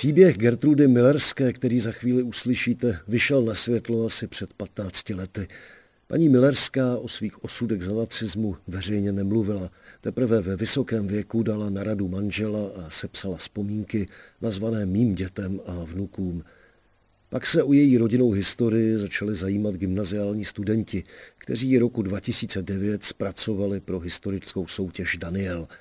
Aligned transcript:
Příběh 0.00 0.36
Gertrudy 0.36 0.88
Millerské, 0.88 1.52
který 1.52 1.80
za 1.80 1.92
chvíli 1.92 2.22
uslyšíte, 2.22 2.98
vyšel 3.08 3.42
na 3.42 3.54
světlo 3.54 4.06
asi 4.06 4.26
před 4.26 4.54
15 4.54 5.10
lety. 5.10 5.48
Paní 6.06 6.28
Millerská 6.28 6.96
o 6.96 7.08
svých 7.08 7.44
osudech 7.44 7.82
za 7.82 7.94
nacismu 7.94 8.56
veřejně 8.66 9.12
nemluvila. 9.12 9.70
Teprve 10.00 10.40
ve 10.40 10.56
vysokém 10.56 11.06
věku 11.06 11.42
dala 11.42 11.70
na 11.70 11.84
radu 11.84 12.08
manžela 12.08 12.70
a 12.76 12.90
sepsala 12.90 13.36
vzpomínky 13.36 14.08
nazvané 14.40 14.86
mým 14.86 15.14
dětem 15.14 15.60
a 15.66 15.84
vnukům. 15.84 16.44
Pak 17.28 17.46
se 17.46 17.62
o 17.62 17.72
její 17.72 17.98
rodinnou 17.98 18.30
historii 18.30 18.98
začali 18.98 19.34
zajímat 19.34 19.74
gymnaziální 19.74 20.44
studenti, 20.44 21.04
kteří 21.38 21.78
roku 21.78 22.02
2009 22.02 23.04
zpracovali 23.04 23.80
pro 23.80 24.00
historickou 24.00 24.66
soutěž 24.66 25.16
Daniel– 25.16 25.68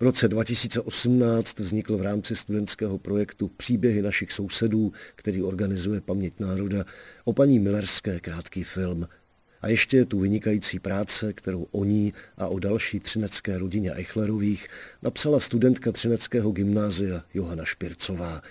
v 0.00 0.02
roce 0.02 0.28
2018 0.28 1.60
vznikl 1.60 1.96
v 1.96 2.02
rámci 2.02 2.36
studentského 2.36 2.98
projektu 2.98 3.48
Příběhy 3.56 4.02
našich 4.02 4.32
sousedů, 4.32 4.92
který 5.14 5.42
organizuje 5.42 6.00
Paměť 6.00 6.40
národa, 6.40 6.84
o 7.24 7.32
paní 7.32 7.58
Millerské 7.58 8.20
krátký 8.20 8.64
film. 8.64 9.08
A 9.62 9.68
ještě 9.68 9.96
je 9.96 10.04
tu 10.04 10.20
vynikající 10.20 10.78
práce, 10.78 11.32
kterou 11.32 11.66
o 11.70 11.84
ní 11.84 12.12
a 12.36 12.48
o 12.48 12.58
další 12.58 13.00
třinecké 13.00 13.58
rodině 13.58 13.92
Eichlerových 13.92 14.68
napsala 15.02 15.40
studentka 15.40 15.92
třineckého 15.92 16.50
gymnázia 16.50 17.24
Johana 17.34 17.64
Špircová. 17.64 18.42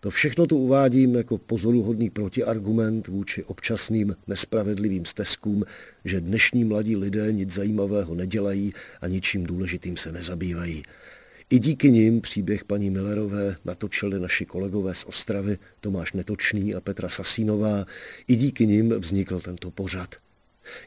To 0.00 0.10
všechno 0.10 0.46
tu 0.46 0.58
uvádím 0.58 1.14
jako 1.14 1.38
pozoruhodný 1.38 2.10
protiargument 2.10 3.08
vůči 3.08 3.44
občasným 3.44 4.16
nespravedlivým 4.26 5.04
stezkům, 5.04 5.64
že 6.04 6.20
dnešní 6.20 6.64
mladí 6.64 6.96
lidé 6.96 7.32
nic 7.32 7.52
zajímavého 7.52 8.14
nedělají 8.14 8.72
a 9.00 9.08
ničím 9.08 9.44
důležitým 9.44 9.96
se 9.96 10.12
nezabývají. 10.12 10.82
I 11.50 11.58
díky 11.58 11.90
nim 11.90 12.20
příběh 12.20 12.64
paní 12.64 12.90
Millerové 12.90 13.56
natočili 13.64 14.20
naši 14.20 14.46
kolegové 14.46 14.94
z 14.94 15.04
Ostravy 15.04 15.58
Tomáš 15.80 16.12
Netočný 16.12 16.74
a 16.74 16.80
Petra 16.80 17.08
Sasínová. 17.08 17.84
I 18.28 18.36
díky 18.36 18.66
nim 18.66 18.94
vznikl 18.98 19.40
tento 19.40 19.70
pořad. 19.70 20.25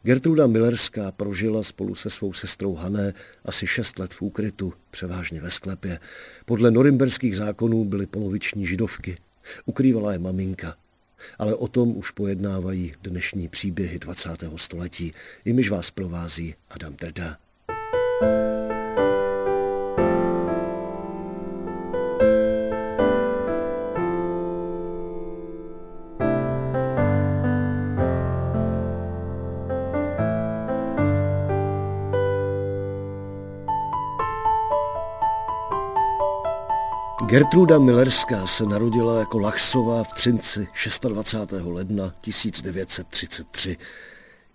Gertruda 0.03 0.47
Millerská 0.47 1.11
prožila 1.11 1.63
spolu 1.63 1.95
se 1.95 2.09
svou 2.09 2.33
sestrou 2.33 2.75
Hané 2.75 3.13
asi 3.45 3.67
šest 3.67 3.99
let 3.99 4.13
v 4.13 4.21
úkrytu, 4.21 4.73
převážně 4.91 5.41
ve 5.41 5.51
sklepě. 5.51 5.99
Podle 6.45 6.71
norimberských 6.71 7.35
zákonů 7.35 7.85
byly 7.85 8.05
poloviční 8.05 8.67
židovky. 8.67 9.17
Ukrývala 9.65 10.13
je 10.13 10.19
maminka. 10.19 10.75
Ale 11.37 11.55
o 11.55 11.67
tom 11.67 11.97
už 11.97 12.11
pojednávají 12.11 12.93
dnešní 13.03 13.47
příběhy 13.47 13.99
20. 13.99 14.29
století, 14.55 15.13
jimiž 15.45 15.69
vás 15.69 15.91
provází 15.91 16.55
Adam 16.69 16.95
Trda. 16.95 17.37
thank 18.21 18.53
you 18.53 18.58
Gertruda 37.29 37.79
Millerská 37.79 38.47
se 38.47 38.65
narodila 38.65 39.19
jako 39.19 39.39
Lachsová 39.39 40.03
v 40.03 40.13
Třinci 40.13 40.67
26. 41.09 41.65
ledna 41.65 42.13
1933. 42.21 43.77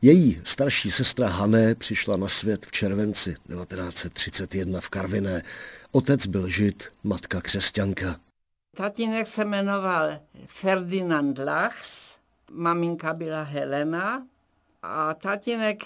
Její 0.03 0.41
starší 0.45 0.91
sestra 0.91 1.29
Hané 1.29 1.75
přišla 1.75 2.17
na 2.17 2.29
svět 2.29 2.67
v 2.67 2.73
červenci 2.73 3.35
1931 3.35 4.81
v 4.81 4.89
Karviné. 4.89 5.43
Otec 5.93 6.27
byl 6.27 6.49
žid, 6.49 6.93
matka 7.05 7.41
křesťanka. 7.41 8.17
Tatínek 8.77 9.27
se 9.27 9.45
jmenoval 9.45 10.19
Ferdinand 10.47 11.39
Lachs, 11.39 12.19
maminka 12.51 13.15
byla 13.15 13.43
Helena 13.43 14.27
a 14.83 15.15
tatínek 15.15 15.83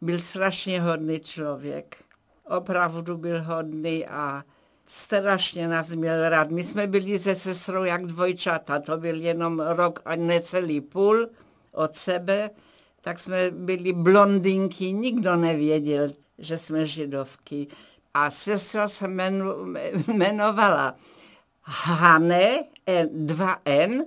byl 0.00 0.18
strašně 0.18 0.80
hodný 0.80 1.20
člověk. 1.20 1.96
Opravdu 2.44 3.16
byl 3.16 3.42
hodný 3.42 4.06
a 4.06 4.44
strašně 4.88 5.68
nás 5.68 5.88
měl 5.88 6.28
rád. 6.28 6.50
My 6.50 6.64
jsme 6.64 6.86
byli 6.86 7.18
se 7.18 7.34
sestrou 7.34 7.84
jak 7.84 8.06
dvojčata, 8.06 8.78
to 8.78 8.96
byl 8.96 9.14
jenom 9.14 9.60
rok 9.60 10.00
a 10.04 10.16
necelý 10.16 10.80
půl 10.80 11.28
od 11.72 11.96
sebe, 11.96 12.50
tak 13.00 13.18
jsme 13.18 13.50
byli 13.50 13.92
blondinky, 13.92 14.92
nikdo 14.92 15.36
nevěděl, 15.36 16.12
že 16.38 16.58
jsme 16.58 16.86
židovky. 16.86 17.66
A 18.14 18.30
sestra 18.30 18.88
se 18.88 19.06
jmenovala 20.08 20.94
Hane, 21.62 22.64
2N, 23.26 24.04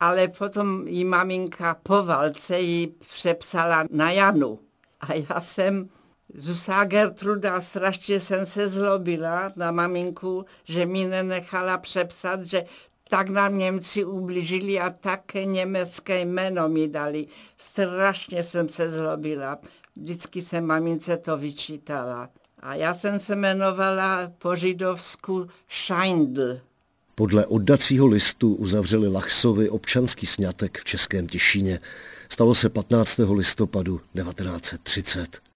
ale 0.00 0.28
potom 0.28 0.88
jí 0.88 1.04
maminka 1.04 1.76
po 1.82 2.02
válce 2.02 2.60
ji 2.60 2.86
přepsala 2.86 3.84
na 3.90 4.10
Janu. 4.10 4.58
A 5.00 5.14
já 5.14 5.40
jsem 5.40 5.88
Zůstala 6.34 6.84
Gertruda, 6.84 7.60
strašně 7.60 8.20
jsem 8.20 8.46
se 8.46 8.68
zlobila 8.68 9.52
na 9.56 9.70
maminku, 9.70 10.44
že 10.64 10.86
mi 10.86 11.04
nenechala 11.04 11.78
přepsat, 11.78 12.42
že 12.42 12.64
tak 13.08 13.28
nám 13.28 13.58
Němci 13.58 14.04
ublížili 14.04 14.80
a 14.80 14.90
také 14.90 15.44
německé 15.44 16.20
jméno 16.20 16.68
mi 16.68 16.88
dali. 16.88 17.26
Strašně 17.58 18.44
jsem 18.44 18.68
se 18.68 18.90
zlobila. 18.90 19.58
Vždycky 19.96 20.42
jsem 20.42 20.66
mamince 20.66 21.16
to 21.16 21.36
vyčítala. 21.36 22.28
A 22.58 22.74
já 22.74 22.94
jsem 22.94 23.18
se 23.18 23.32
jmenovala 23.32 24.32
po 24.38 24.56
židovsku 24.56 25.48
Scheindl. 25.68 26.60
Podle 27.14 27.46
oddacího 27.46 28.06
listu 28.06 28.54
uzavřeli 28.54 29.08
Lachsovi 29.08 29.68
občanský 29.68 30.26
sňatek 30.26 30.78
v 30.78 30.84
Českém 30.84 31.26
Těšíně. 31.26 31.80
Stalo 32.28 32.54
se 32.54 32.68
15. 32.68 33.20
listopadu 33.34 33.98
1930. 33.98 35.51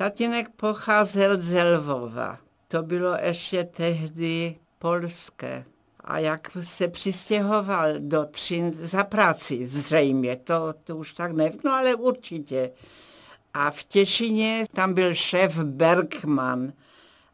Tatínek 0.00 0.48
pocházel 0.56 1.40
z 1.40 1.64
Lvova. 1.64 2.38
To 2.68 2.82
bylo 2.82 3.16
ještě 3.22 3.64
tehdy 3.64 4.56
polské. 4.78 5.64
A 6.00 6.18
jak 6.18 6.50
se 6.62 6.88
přistěhoval 6.88 7.92
do 7.98 8.24
Třin 8.24 8.72
za 8.74 9.04
práci 9.04 9.66
zřejmě, 9.66 10.36
to, 10.36 10.74
to 10.84 10.96
už 10.96 11.12
tak 11.12 11.32
nevím, 11.32 11.60
no 11.64 11.72
ale 11.72 11.94
určitě. 11.94 12.70
A 13.54 13.70
v 13.70 13.82
Těšině 13.82 14.64
tam 14.72 14.94
byl 14.94 15.14
šéf 15.14 15.58
Bergman 15.58 16.72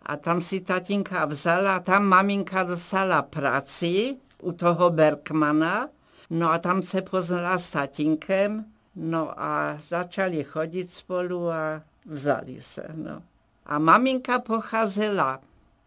a 0.02 0.16
tam 0.16 0.40
si 0.40 0.60
tatínka 0.60 1.24
vzala, 1.24 1.80
tam 1.80 2.04
maminka 2.04 2.62
dostala 2.62 3.22
práci 3.22 4.16
u 4.42 4.52
toho 4.52 4.90
Bergmana, 4.90 5.88
no 6.30 6.52
a 6.52 6.58
tam 6.58 6.82
se 6.82 7.02
poznala 7.02 7.58
s 7.58 7.70
tatínkem, 7.70 8.64
no 8.96 9.40
a 9.40 9.78
začali 9.80 10.44
chodit 10.44 10.92
spolu 10.92 11.50
a 11.50 11.82
vzali 12.06 12.62
se. 12.62 12.86
No. 12.94 13.22
A 13.66 13.78
maminka 13.78 14.38
pocházela 14.38 15.40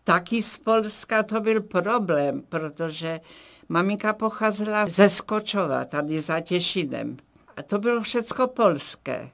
taky 0.03 0.43
z 0.43 0.57
Polska, 0.57 1.23
to 1.23 1.41
byl 1.41 1.61
problém, 1.61 2.41
protože 2.49 3.21
maminka 3.69 4.13
pocházela 4.13 4.87
ze 4.87 5.09
Skočova, 5.09 5.85
tady 5.85 6.21
za 6.21 6.39
Těšinem. 6.39 7.17
A 7.57 7.63
to 7.63 7.79
bylo 7.79 8.01
všecko 8.01 8.47
polské. 8.47 9.29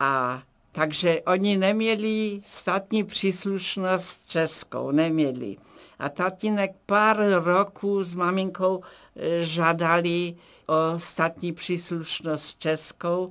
A 0.00 0.42
takže 0.72 1.22
oni 1.26 1.56
neměli 1.56 2.40
státní 2.44 3.04
příslušnost 3.04 4.28
českou, 4.28 4.90
neměli. 4.90 5.56
A 5.98 6.08
tatínek 6.08 6.76
pár 6.86 7.42
roků 7.44 8.04
s 8.04 8.14
maminkou 8.14 8.82
e, 9.16 9.42
žádali 9.42 10.36
o 10.66 10.98
státní 10.98 11.52
příslušnost 11.52 12.58
českou 12.58 13.30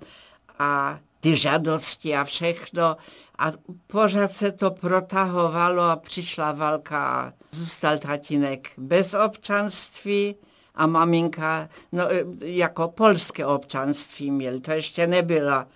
a 0.59 0.99
ty 1.25 1.35
žádosti 1.35 2.15
a 2.15 2.23
všechno. 2.23 2.97
A 3.37 3.51
pořád 3.87 4.31
se 4.31 4.51
to 4.51 4.71
protahovalo 4.71 5.83
a 5.83 5.95
přišla 5.95 6.51
válka 6.51 7.07
a 7.07 7.33
zůstal 7.51 7.97
tatínek 7.97 8.69
bez 8.77 9.13
občanství 9.13 10.35
a 10.75 10.87
maminka 10.87 11.69
no, 11.91 12.03
jako 12.41 12.87
polské 12.87 13.45
občanství 13.45 14.31
měl. 14.31 14.59
To 14.59 14.71
ještě 14.71 15.07
nebyla, 15.07 15.67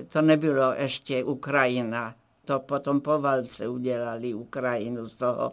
e, 0.00 0.04
to 0.04 0.22
nebylo 0.22 0.74
ještě 0.76 1.24
Ukrajina. 1.24 2.14
To 2.44 2.60
potom 2.60 3.00
po 3.00 3.20
válce 3.20 3.68
udělali 3.68 4.34
Ukrajinu 4.34 5.06
z 5.06 5.14
toho. 5.14 5.52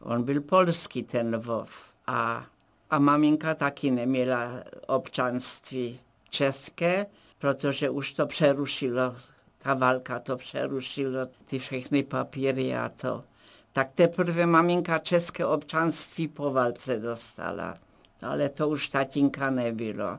On 0.00 0.22
byl 0.22 0.40
polský 0.40 1.02
ten 1.02 1.34
Lvov. 1.34 1.70
A, 2.06 2.46
a 2.90 2.98
maminka 2.98 3.54
taky 3.54 3.90
neměla 3.90 4.50
občanství 4.86 6.00
české, 6.30 7.06
protože 7.44 7.90
už 7.90 8.12
to 8.12 8.26
přerušilo, 8.26 9.16
ta 9.58 9.74
válka 9.74 10.18
to 10.20 10.36
přerušilo, 10.36 11.28
ty 11.46 11.58
všechny 11.58 12.02
papíry 12.02 12.74
a 12.74 12.88
to. 12.88 13.24
Tak 13.72 13.90
teprve 13.94 14.46
maminka 14.46 14.98
české 14.98 15.46
občanství 15.46 16.28
po 16.28 16.52
válce 16.52 16.96
dostala, 16.96 17.78
ale 18.22 18.48
to 18.48 18.68
už 18.68 18.88
tatínka 18.88 19.50
nebylo. 19.50 20.18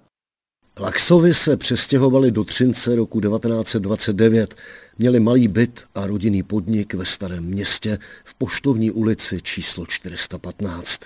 Laxovi 0.80 1.34
se 1.34 1.58
přestěhovali 1.58 2.32
do 2.32 2.44
Třince 2.44 2.96
roku 2.96 3.22
1929. 3.22 4.56
Měli 4.98 5.20
malý 5.20 5.48
byt 5.48 5.84
a 5.96 6.08
rodinný 6.08 6.44
podnik 6.44 6.94
ve 6.94 7.06
starém 7.06 7.44
městě 7.44 7.98
v 8.24 8.36
Poštovní 8.36 8.92
ulici 8.92 9.42
číslo 9.42 9.86
415. 9.86 11.02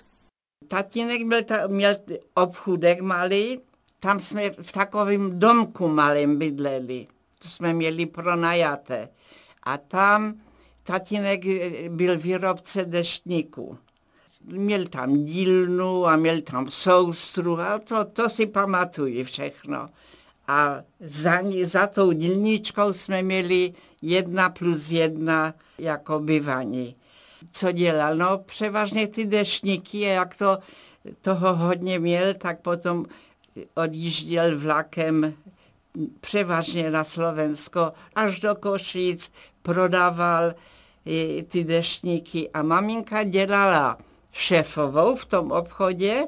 Tatínek 0.67 1.27
byl 1.27 1.43
ta, 1.43 1.67
měl 1.67 1.95
obchůdek 2.33 3.01
malý, 3.01 3.59
tam 3.99 4.19
jsme 4.19 4.49
v 4.49 4.71
takovém 4.71 5.39
domku 5.39 5.87
malém 5.87 6.37
bydleli. 6.37 7.07
To 7.39 7.49
jsme 7.49 7.73
měli 7.73 8.05
pronajaté. 8.05 9.09
A 9.63 9.77
tam 9.77 10.33
tatínek 10.83 11.45
byl 11.89 12.17
výrobce 12.17 12.85
deštníků 12.85 13.77
měl 14.45 14.85
tam 14.85 15.25
dílnu 15.25 16.07
a 16.07 16.15
měl 16.15 16.41
tam 16.41 16.69
soustru 16.69 17.59
a 17.59 17.79
to, 17.79 18.05
to 18.05 18.29
si 18.29 18.45
pamatuju 18.45 19.23
všechno. 19.23 19.89
A 20.47 20.81
za, 20.99 21.39
za 21.63 21.87
tou 21.87 22.11
dílničkou 22.11 22.93
jsme 22.93 23.23
měli 23.23 23.73
jedna 24.01 24.49
plus 24.49 24.91
jedna 24.91 25.53
jako 25.77 26.19
bývaní. 26.19 26.95
Co 27.51 27.71
dělal? 27.71 28.15
No 28.15 28.37
převážně 28.37 29.07
ty 29.07 29.25
deštníky, 29.25 29.99
jak 29.99 30.37
to 30.37 30.57
toho 31.21 31.55
hodně 31.55 31.99
měl, 31.99 32.33
tak 32.33 32.59
potom 32.59 33.05
odjížděl 33.75 34.59
vlakem 34.59 35.33
převážně 36.21 36.91
na 36.91 37.03
Slovensko 37.03 37.93
až 38.15 38.39
do 38.39 38.55
Košic, 38.55 39.31
prodával 39.61 40.53
ty 41.47 41.63
deštníky 41.63 42.49
a 42.49 42.61
maminka 42.61 43.23
dělala 43.23 43.97
šéfovou 44.31 45.15
v 45.15 45.25
tom 45.25 45.51
obchodě. 45.51 46.23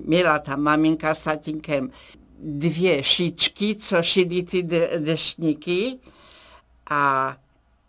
Měla 0.00 0.38
tam 0.38 0.60
maminka 0.60 1.14
s 1.14 1.22
tatínkem 1.22 1.90
dvě 2.38 3.02
šičky, 3.02 3.74
co 3.74 4.02
šili 4.02 4.42
ty 4.42 4.62
de- 4.62 5.16
a 6.90 7.36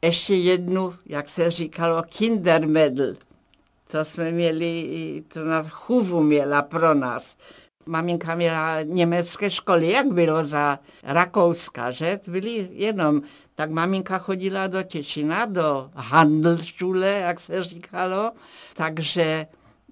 ještě 0.02 0.36
jednu, 0.36 0.96
jak 1.06 1.30
se 1.30 1.52
říkalo, 1.52 2.04
kindermedl. 2.04 3.16
To 3.88 4.06
jsme 4.06 4.32
měli, 4.32 5.24
to 5.28 5.46
na 5.46 5.64
chůvu 5.64 6.24
měla 6.24 6.62
pro 6.62 6.94
nás. 6.94 7.38
Maminka 7.86 8.36
měla 8.36 8.82
německé 8.82 9.50
školy, 9.50 9.92
jak 9.92 10.08
bylo 10.08 10.44
za 10.44 10.80
Rakouska, 11.04 11.92
že? 11.92 12.20
Byli 12.28 12.70
jenom, 12.72 13.22
tak 13.56 13.70
maminka 13.70 14.18
chodila 14.18 14.68
do 14.68 14.84
Těšina, 14.84 15.46
do 15.46 15.90
Handelsschule, 15.96 17.10
jak 17.10 17.40
se 17.40 17.64
říkalo, 17.64 18.32
takže 18.74 19.48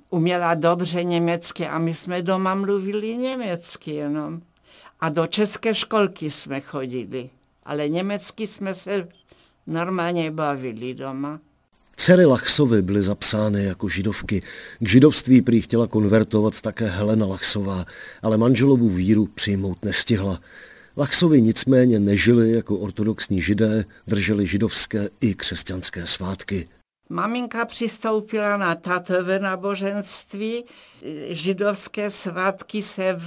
uměla 0.10 0.54
dobře 0.54 1.04
německy 1.04 1.68
a 1.68 1.80
my 1.80 1.94
jsme 1.94 2.22
doma 2.22 2.56
mluvili 2.56 3.18
německy 3.18 3.92
jenom. 3.92 4.42
A 5.00 5.10
do 5.10 5.28
české 5.28 5.76
školky 5.76 6.32
jsme 6.32 6.62
chodili, 6.62 7.30
ale 7.64 7.90
německy 7.90 8.48
jsme 8.48 8.76
se 8.76 9.08
normálně 9.68 10.32
bavili 10.32 10.94
doma. 10.94 11.40
Dcery 11.96 12.26
Lachsovy 12.26 12.82
byly 12.82 13.02
zapsány 13.02 13.64
jako 13.64 13.90
židovky. 13.90 14.42
K 14.80 14.90
židovství 14.90 15.42
prý 15.42 15.62
chtěla 15.62 15.88
konvertovat 15.88 16.62
také 16.62 16.86
Helena 16.86 17.26
Lachsová, 17.26 17.86
ale 18.22 18.38
manželovu 18.38 18.90
víru 18.90 19.26
přijmout 19.26 19.86
nestihla. 19.86 20.42
Lachsovi 20.98 21.42
nicméně 21.42 22.00
nežili 22.00 22.52
jako 22.52 22.78
ortodoxní 22.78 23.42
židé, 23.42 23.86
drželi 24.08 24.48
židovské 24.48 25.10
i 25.22 25.36
křesťanské 25.36 26.08
svátky. 26.08 26.68
Maminka 27.10 27.66
přistoupila 27.66 28.58
na 28.58 28.76
tatové 28.76 29.40
náboženství, 29.40 30.66
židovské 31.28 32.12
svátky 32.12 32.84
se 32.84 33.14
v, 33.14 33.24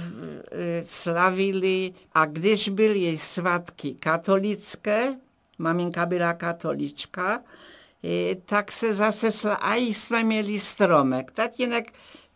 e, 0.51 0.83
slavily 0.83 1.93
a 2.13 2.25
když 2.25 2.69
byly 2.69 3.17
svátky 3.17 3.95
katolické, 3.99 5.13
maminka 5.57 6.05
byla 6.05 6.33
katolička, 6.33 7.41
tak 8.45 8.71
se 8.71 8.93
zase, 8.93 9.29
a 9.59 9.75
jsme 9.75 10.23
měli 10.23 10.59
stromek. 10.59 11.31
Tatínek 11.31 11.93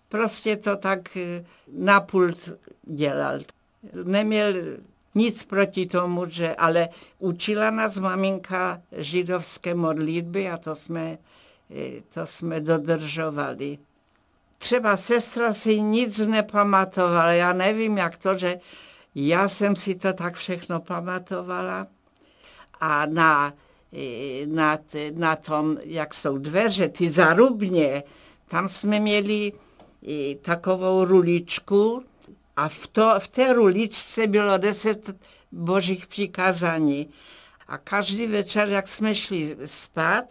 prostě 0.09 0.57
to 0.57 0.75
tak 0.75 1.17
e, 1.17 1.45
na 1.73 1.99
pult 1.99 2.49
dělal. 2.83 3.39
Neměl 4.03 4.53
nic 5.15 5.43
proti 5.43 5.85
tomu, 5.85 6.25
že, 6.29 6.55
ale 6.55 6.89
učila 7.19 7.69
nás 7.69 7.99
maminka 7.99 8.81
židovské 8.91 9.73
modlitby 9.73 10.49
a 10.49 10.57
to 10.57 10.75
jsme, 10.75 11.17
e, 11.75 12.01
to 12.13 12.25
jsme 12.25 12.59
dodržovali. 12.59 13.77
Třeba 14.57 14.97
sestra 14.97 15.53
si 15.53 15.81
nic 15.81 16.17
nepamatovala, 16.17 17.31
já 17.31 17.53
nevím, 17.53 17.97
jak 17.97 18.17
to, 18.17 18.37
že 18.37 18.59
já 19.15 19.49
jsem 19.49 19.75
si 19.75 19.95
to 19.95 20.13
tak 20.13 20.35
všechno 20.35 20.79
pamatovala. 20.79 21.87
A 22.79 23.05
na 23.05 23.53
na, 24.45 24.77
na 25.13 25.35
tom, 25.35 25.77
jak 25.83 26.13
jsou 26.13 26.37
dveře, 26.37 26.89
ty 26.89 27.11
zarubně, 27.11 28.03
tam 28.47 28.69
jsme 28.69 28.99
měli 28.99 29.51
takovou 30.41 31.05
ruličku 31.05 32.03
a 32.57 32.69
v, 32.69 32.87
to, 32.87 33.15
v 33.19 33.27
té 33.27 33.53
ruličce 33.53 34.27
bylo 34.27 34.57
deset 34.57 35.09
božích 35.51 36.07
přikázání. 36.07 37.09
A 37.67 37.77
každý 37.77 38.27
večer, 38.27 38.69
jak 38.69 38.87
jsme 38.87 39.15
šli 39.15 39.57
spát, 39.65 40.25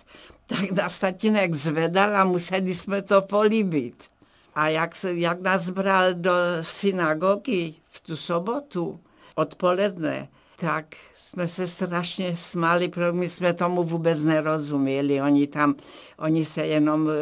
tak 0.47 0.71
nás 0.71 0.99
tatínek 0.99 1.55
zvedal 1.55 2.17
a 2.17 2.25
museli 2.25 2.75
jsme 2.75 3.03
to 3.03 3.23
políbit. 3.23 4.09
A 4.55 4.69
jak, 4.69 5.05
jak 5.05 5.41
nás 5.41 5.71
bral 5.71 6.15
do 6.15 6.33
synagogy 6.63 7.75
v 7.91 8.01
tu 8.01 8.17
sobotu 8.17 9.01
odpoledne, 9.35 10.29
tak 10.57 10.97
jsme 11.29 11.49
se 11.49 11.69
strašně 11.69 12.37
smáli, 12.37 12.89
protože 12.89 13.13
my 13.13 13.29
jsme 13.29 13.53
tomu 13.53 13.85
vůbec 13.85 14.21
nerozuměli. 14.21 15.23
Oni 15.23 15.47
tam, 15.47 15.75
oni 16.19 16.45
se 16.45 16.67
jenom 16.67 17.07
uh, 17.07 17.13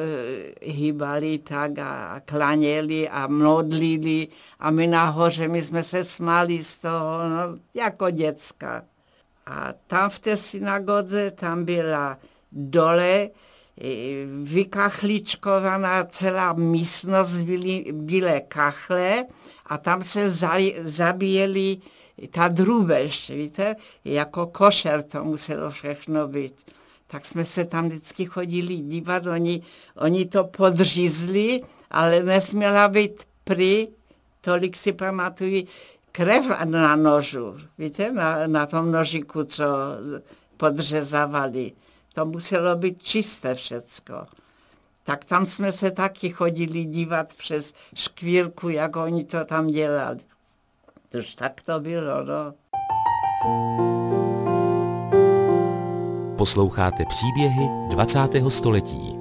hýbali 0.62 1.38
tak 1.38 1.78
a, 1.78 2.06
a 2.06 2.20
klaněli 2.20 3.08
a 3.08 3.26
modlili 3.26 4.28
a 4.58 4.70
my 4.70 4.86
nahoře, 4.86 5.48
my 5.48 5.62
jsme 5.62 5.84
se 5.84 6.04
smáli 6.04 6.64
z 6.64 6.78
toho, 6.78 7.28
no, 7.28 7.58
jako 7.74 8.10
děcka. 8.10 8.84
A 9.46 9.72
tam 9.86 10.10
v 10.10 10.18
té 10.18 10.36
synagodze, 10.36 11.30
tam 11.30 11.64
byla 11.64 12.18
dole 12.52 13.30
vykachličkovaná 14.42 16.04
celá 16.04 16.52
místnost, 16.52 17.34
byly, 17.34 17.84
byly 17.92 18.42
kachle 18.48 19.24
a 19.66 19.78
tam 19.78 20.02
se 20.02 20.30
za, 20.30 20.52
zabíjeli 20.82 21.78
ta 22.30 22.48
drůbež, 22.48 23.30
víte, 23.30 23.76
jako 24.04 24.46
košer 24.46 25.02
to 25.02 25.24
muselo 25.24 25.70
všechno 25.70 26.28
být. 26.28 26.66
Tak 27.06 27.24
jsme 27.24 27.44
se 27.44 27.64
tam 27.64 27.88
vždycky 27.88 28.24
chodili 28.26 28.76
dívat, 28.76 29.26
oni, 29.26 29.62
oni 29.96 30.24
to 30.24 30.44
podřízli, 30.44 31.62
ale 31.90 32.22
nesměla 32.22 32.88
být 32.88 33.22
prý, 33.44 33.88
tolik 34.40 34.76
si 34.76 34.92
pamatuju, 34.92 35.66
krev 36.12 36.44
na 36.64 36.96
nožu, 36.96 37.56
víte, 37.78 38.12
na, 38.12 38.46
na 38.46 38.66
tom 38.66 38.92
nožiku, 38.92 39.44
co 39.44 39.64
podřezávali. 40.56 41.72
To 42.14 42.26
muselo 42.26 42.76
být 42.76 43.02
čisté 43.02 43.54
všecko. 43.54 44.26
Tak 45.04 45.24
tam 45.24 45.46
jsme 45.46 45.72
se 45.72 45.90
taky 45.90 46.30
chodili 46.30 46.84
dívat 46.84 47.34
přes 47.34 47.74
škvírku, 47.94 48.68
jak 48.68 48.96
oni 48.96 49.24
to 49.24 49.44
tam 49.44 49.66
dělali. 49.66 50.20
Tož 51.08 51.34
tak 51.34 51.60
to 51.60 51.80
bylo, 51.80 52.24
no. 52.24 52.54
Posloucháte 56.36 57.04
příběhy 57.04 57.68
20. 57.90 58.18
století. 58.48 59.16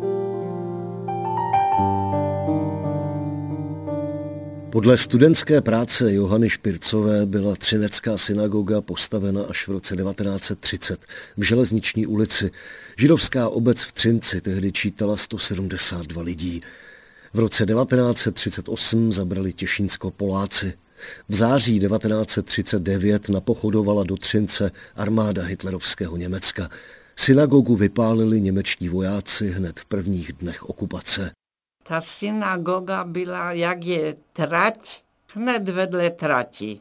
Podle 4.76 4.98
studentské 4.98 5.62
práce 5.62 6.14
Johany 6.14 6.50
Špircové 6.50 7.26
byla 7.26 7.56
Třinecká 7.56 8.18
synagoga 8.18 8.82
postavena 8.82 9.44
až 9.44 9.68
v 9.68 9.72
roce 9.72 9.96
1930 9.96 11.06
v 11.38 11.44
Železniční 11.44 12.06
ulici. 12.08 12.52
Židovská 12.98 13.50
obec 13.50 13.84
v 13.84 13.92
Třinci 13.92 14.42
tehdy 14.42 14.72
čítala 14.72 15.18
172 15.18 16.22
lidí. 16.22 16.62
V 17.34 17.40
roce 17.40 17.66
1938 17.66 19.14
zabrali 19.14 19.54
Těšínsko 19.54 20.12
Poláci. 20.12 20.74
V 21.30 21.36
září 21.36 21.80
1939 21.80 23.30
napochodovala 23.30 24.04
do 24.04 24.18
Třince 24.18 24.72
armáda 24.96 25.44
hitlerovského 25.44 26.18
Německa. 26.18 26.70
Synagogu 27.16 27.76
vypálili 27.76 28.42
němečtí 28.42 28.90
vojáci 28.90 29.52
hned 29.52 29.80
v 29.80 29.86
prvních 29.86 30.34
dnech 30.34 30.64
okupace. 30.64 31.32
Ta 31.84 32.02
synagoga 32.02 33.04
byla, 33.04 33.52
jak 33.52 33.84
je 33.84 34.16
trať, 34.34 35.04
hned 35.34 35.70
vedle 35.70 36.10
trati. 36.10 36.80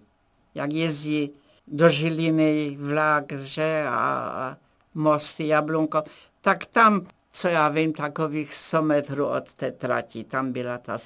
Jak 0.54 0.72
jezdí 0.72 1.30
do 1.66 1.90
Žiliny 1.90 2.76
vlak, 2.80 3.32
že, 3.42 3.84
a, 3.88 4.56
mosty 4.94 5.46
Jablunko, 5.46 6.02
tak 6.40 6.66
tam, 6.66 7.06
co 7.32 7.48
já 7.48 7.68
vím, 7.68 7.92
takových 7.92 8.54
100 8.54 8.82
metrů 8.82 9.26
od 9.26 9.54
té 9.54 9.70
trati, 9.70 10.24
tam 10.24 10.52
byla 10.52 10.78
ta 10.78 10.98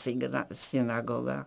synagoga. 0.53 1.47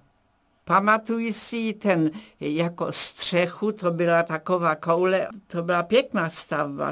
Pamatuji 0.71 1.33
si 1.33 1.73
ten 1.73 2.11
jako 2.39 2.91
střechu, 2.91 3.71
to 3.71 3.91
byla 3.91 4.23
taková 4.23 4.75
koule, 4.75 5.27
to 5.47 5.63
byla 5.63 5.83
pěkná 5.83 6.29
stavba. 6.29 6.91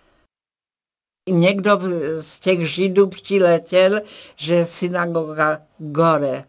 Někdo 1.30 1.80
z 2.22 2.40
těch 2.40 2.70
židů 2.70 3.08
přiletěl, 3.08 4.02
že 4.36 4.66
synagoga 4.66 5.62
gore. 5.78 6.44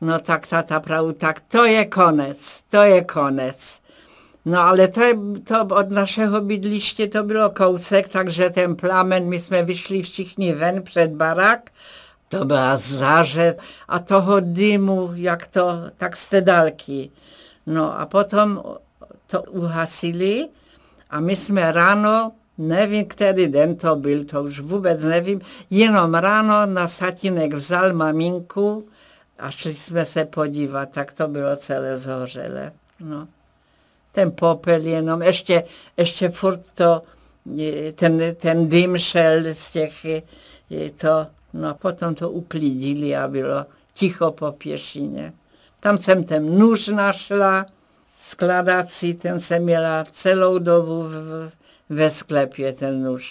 No 0.00 0.18
tak 0.18 0.46
tata 0.46 0.80
pravdu, 0.80 1.12
tak 1.12 1.40
to 1.40 1.64
je 1.64 1.84
konec, 1.84 2.62
to 2.68 2.82
je 2.82 3.04
konec. 3.04 3.80
No 4.44 4.60
ale 4.60 4.88
to, 4.88 5.00
to 5.44 5.66
od 5.76 5.90
našeho 5.90 6.40
bydliště 6.40 7.06
to 7.06 7.22
bylo 7.22 7.50
kousek, 7.50 8.08
takže 8.08 8.50
ten 8.50 8.76
plamen, 8.76 9.28
my 9.28 9.40
jsme 9.40 9.62
vyšli 9.62 10.02
všichni 10.02 10.52
ven 10.52 10.82
před 10.82 11.10
barák, 11.10 11.70
to 12.28 12.44
byla 12.44 12.76
zářet 12.76 13.60
a 13.88 13.98
toho 13.98 14.40
dymu, 14.40 15.10
jak 15.14 15.48
to, 15.48 15.72
tak 15.96 16.16
z 16.16 16.28
té 16.28 16.40
dálky. 16.40 17.10
No 17.66 18.00
a 18.00 18.06
potom 18.06 18.62
to 19.26 19.42
uhasili 19.42 20.48
a 21.10 21.20
my 21.20 21.36
jsme 21.36 21.72
ráno, 21.72 22.32
nevím, 22.58 23.04
který 23.06 23.48
den 23.48 23.76
to 23.76 23.96
byl, 23.96 24.24
to 24.24 24.42
už 24.42 24.60
vůbec 24.60 25.02
nevím, 25.02 25.40
jenom 25.70 26.14
ráno 26.14 26.66
na 26.66 26.88
tatínek 26.98 27.54
vzal 27.54 27.92
maminku 27.92 28.88
a 29.38 29.50
šli 29.50 29.74
jsme 29.74 30.06
se 30.06 30.24
podívat, 30.24 30.88
tak 30.92 31.12
to 31.12 31.28
bylo 31.28 31.56
celé 31.56 31.98
zhořelé. 31.98 32.72
No 33.00 33.28
ten 34.18 34.32
popel 34.32 34.80
jenom, 34.80 35.22
ještě, 35.22 35.64
ještě 35.96 36.28
furt 36.28 36.60
to, 36.74 37.02
ten, 37.94 38.20
ten 38.34 38.68
dym 38.68 38.98
šel 38.98 39.42
z 39.52 39.70
těch, 39.70 40.06
to, 40.96 41.26
no 41.52 41.74
potom 41.74 42.14
to 42.14 42.30
uklidili 42.30 43.16
a 43.16 43.28
bylo 43.28 43.66
ticho 43.94 44.30
po 44.30 44.52
pěšině. 44.52 45.32
Tam 45.80 45.98
jsem 45.98 46.24
ten 46.24 46.58
nůž 46.58 46.88
našla, 46.88 47.66
skladací, 48.20 49.14
ten 49.14 49.40
jsem 49.40 49.62
měla 49.62 50.04
celou 50.10 50.58
dobu 50.58 51.02
v, 51.02 51.50
ve 51.88 52.10
sklepě, 52.10 52.72
ten 52.72 53.02
nůž. 53.02 53.30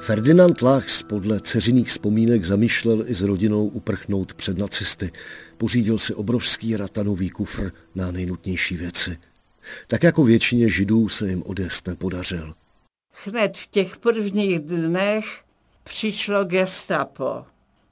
Ferdinand 0.00 0.62
Lachs 0.62 1.02
podle 1.02 1.40
ceřiných 1.40 1.88
vzpomínek 1.88 2.44
zamýšlel 2.44 3.04
i 3.06 3.14
s 3.14 3.22
rodinou 3.22 3.66
uprchnout 3.66 4.34
před 4.34 4.58
nacisty. 4.58 5.12
Pořídil 5.58 5.98
si 5.98 6.14
obrovský 6.14 6.76
ratanový 6.76 7.30
kufr 7.30 7.70
na 7.94 8.10
nejnutnější 8.10 8.76
věci. 8.76 9.16
Tak 9.88 10.02
jako 10.02 10.24
většině 10.24 10.68
židů 10.68 11.08
se 11.08 11.28
jim 11.28 11.42
odjezd 11.46 11.88
nepodařil. 11.88 12.54
Hned 13.26 13.56
v 13.56 13.66
těch 13.66 13.96
prvních 13.96 14.58
dnech 14.58 15.44
přišlo 15.84 16.44
gestapo. 16.44 17.46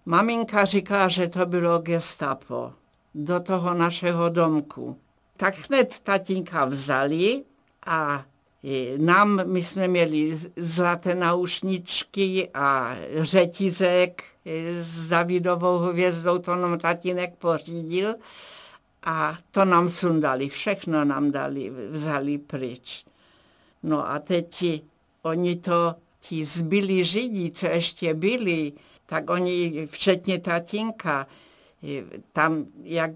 Maminka 0.06 0.64
říká, 0.64 1.08
že 1.08 1.28
to 1.28 1.46
bylo 1.46 1.78
gestapo 1.78 2.72
do 3.14 3.40
toho 3.40 3.74
našeho 3.74 4.28
domku. 4.28 4.98
Tak 5.36 5.54
hned 5.68 5.94
tatínka 6.02 6.64
vzali 6.64 7.42
a 7.86 8.24
nám, 8.96 9.40
my 9.44 9.62
jsme 9.62 9.88
měli 9.88 10.38
zlaté 10.56 11.14
naušničky 11.14 12.48
a 12.54 12.96
řetízek 13.20 14.24
s 14.78 15.08
Davidovou 15.08 15.78
hvězdou, 15.78 16.38
to 16.38 16.56
nám 16.56 16.78
tatínek 16.78 17.36
pořídil 17.36 18.14
a 19.02 19.38
to 19.50 19.64
nám 19.64 19.88
sundali, 19.88 20.48
všechno 20.48 21.04
nám 21.04 21.30
dali, 21.30 21.72
vzali 21.90 22.38
pryč. 22.38 23.04
No 23.82 24.10
a 24.10 24.18
teď 24.18 24.64
oni 25.22 25.56
to, 25.56 25.94
ti 26.20 26.44
zbyli 26.44 27.04
židi, 27.04 27.50
co 27.50 27.66
ještě 27.66 28.14
byli, 28.14 28.72
tak 29.06 29.30
oni, 29.30 29.86
včetně 29.90 30.38
tatínka, 30.38 31.26
tam, 32.32 32.66
jak 32.82 33.10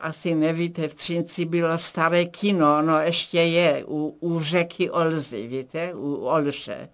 asi 0.00 0.34
nevíte, 0.34 0.88
v 0.88 0.94
Třinci 0.94 1.44
bylo 1.44 1.78
staré 1.78 2.24
kino, 2.24 2.82
no 2.82 3.00
ještě 3.00 3.38
je, 3.38 3.84
u, 3.88 4.16
u 4.20 4.40
řeky 4.40 4.90
Olzy, 4.90 5.46
víte, 5.46 5.94
u 5.94 6.14
Olše. 6.14 6.88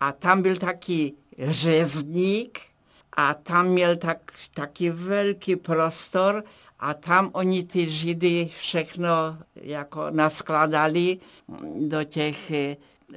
A 0.00 0.12
tam 0.12 0.42
byl 0.42 0.56
taky 0.56 1.12
řezník 1.38 2.60
a 3.12 3.34
tam 3.34 3.66
měl 3.66 3.96
tak, 3.96 4.32
taky 4.54 4.90
velký 4.90 5.56
prostor 5.56 6.44
a 6.80 6.94
tam 6.94 7.30
oni 7.32 7.64
ty 7.64 7.90
židy 7.90 8.50
všechno 8.58 9.38
jako 9.54 10.06
naskladali 10.10 11.18
do 11.88 12.04
těch 12.04 12.52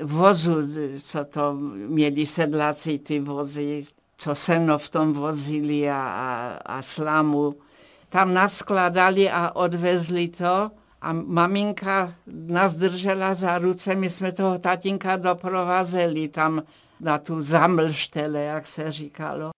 vozů, 0.04 0.56
co 1.04 1.26
to 1.26 1.54
měli 1.88 2.26
sedláci 2.26 3.00
ty 3.00 3.20
vozy, 3.20 3.84
co 4.18 4.36
seno 4.36 4.80
v 4.80 4.90
tom 4.90 5.14
vozili 5.14 5.90
a, 5.90 5.96
a, 5.96 6.60
a 6.66 6.82
slamu. 6.82 7.56
Tam 8.10 8.34
naskladali 8.34 9.30
a 9.30 9.52
odvezli 9.56 10.28
to 10.28 10.72
a 11.02 11.14
maminka 11.14 12.16
nás 12.28 12.76
držela 12.76 13.34
za 13.34 13.58
ruce, 13.58 13.96
my 13.96 14.10
jsme 14.10 14.32
toho 14.32 14.58
tatínka 14.58 15.16
doprovázeli 15.16 16.28
tam 16.28 16.64
na 17.00 17.18
tu 17.18 17.42
zamlštele, 17.42 18.44
jak 18.44 18.68
se 18.68 18.92
říkalo. 18.92 19.50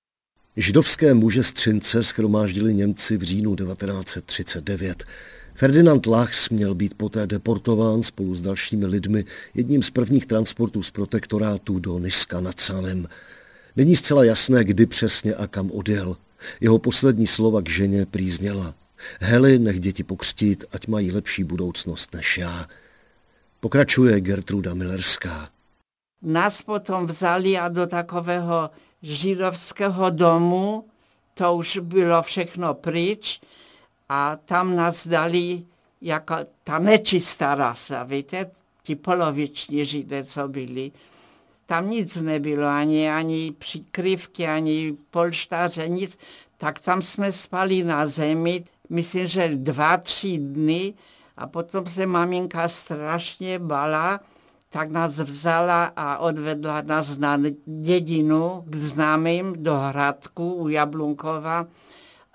Židovské 0.57 1.13
muže 1.13 1.43
z 1.43 1.53
Třince 1.53 2.03
schromáždili 2.03 2.73
Němci 2.73 3.17
v 3.17 3.21
říjnu 3.21 3.55
1939. 3.55 5.03
Ferdinand 5.59 6.05
Lachs 6.05 6.49
měl 6.49 6.75
být 6.75 6.93
poté 6.93 7.27
deportován 7.27 8.03
spolu 8.03 8.35
s 8.35 8.41
dalšími 8.41 8.85
lidmi 8.85 9.25
jedním 9.53 9.83
z 9.83 9.89
prvních 9.89 10.25
transportů 10.25 10.83
z 10.83 10.91
protektorátu 10.91 11.79
do 11.79 11.99
Niska 11.99 12.39
nad 12.39 12.59
Sanem. 12.59 13.07
Není 13.75 13.95
zcela 13.95 14.23
jasné, 14.23 14.63
kdy 14.63 14.85
přesně 14.85 15.33
a 15.33 15.47
kam 15.47 15.71
odjel. 15.71 16.17
Jeho 16.61 16.79
poslední 16.79 17.27
slova 17.27 17.61
k 17.61 17.69
ženě 17.69 18.05
přízněla. 18.05 18.73
Heli, 19.21 19.59
nech 19.59 19.79
děti 19.79 20.03
pokřtít, 20.03 20.65
ať 20.71 20.87
mají 20.87 21.11
lepší 21.11 21.43
budoucnost 21.43 22.13
než 22.13 22.37
já. 22.37 22.67
Pokračuje 23.59 24.21
Gertruda 24.21 24.73
Millerská. 24.73 25.49
Nás 26.21 26.61
potom 26.61 27.07
vzali 27.07 27.57
a 27.57 27.67
do 27.67 27.87
takového 27.87 28.69
židovského 29.01 30.09
domu, 30.09 30.85
to 31.33 31.55
už 31.55 31.77
bylo 31.77 32.23
všechno 32.23 32.73
pryč 32.73 33.41
a 34.09 34.37
tam 34.45 34.75
nás 34.75 35.07
dali 35.07 35.63
jako 36.01 36.35
ta 36.63 36.79
nečistá 36.79 37.55
rasa, 37.55 38.03
víte, 38.03 38.51
ti 38.83 38.95
poloviční 38.95 39.85
židé, 39.85 40.23
co 40.23 40.47
byli. 40.47 40.91
Tam 41.65 41.89
nic 41.89 42.15
nebylo, 42.15 42.67
ani, 42.67 43.11
ani 43.11 43.51
přikrývky, 43.57 44.47
ani 44.47 44.97
polštáře, 45.11 45.89
nic. 45.89 46.19
Tak 46.57 46.79
tam 46.79 47.01
jsme 47.01 47.31
spali 47.31 47.83
na 47.83 48.07
zemi, 48.07 48.65
myslím, 48.89 49.27
že 49.27 49.49
dva, 49.55 49.97
tři 49.97 50.37
dny 50.37 50.93
a 51.37 51.47
potom 51.47 51.85
se 51.85 52.05
maminka 52.05 52.69
strašně 52.69 53.59
bala, 53.59 54.19
tak 54.69 54.91
nás 54.91 55.19
vzala 55.19 55.93
a 55.95 56.17
odvedla 56.17 56.81
nás 56.81 57.17
na 57.17 57.37
dědinu 57.65 58.63
k 58.67 58.75
známým 58.75 59.63
do 59.63 59.75
Hradku 59.75 60.53
u 60.53 60.67
Jablunkova 60.67 61.67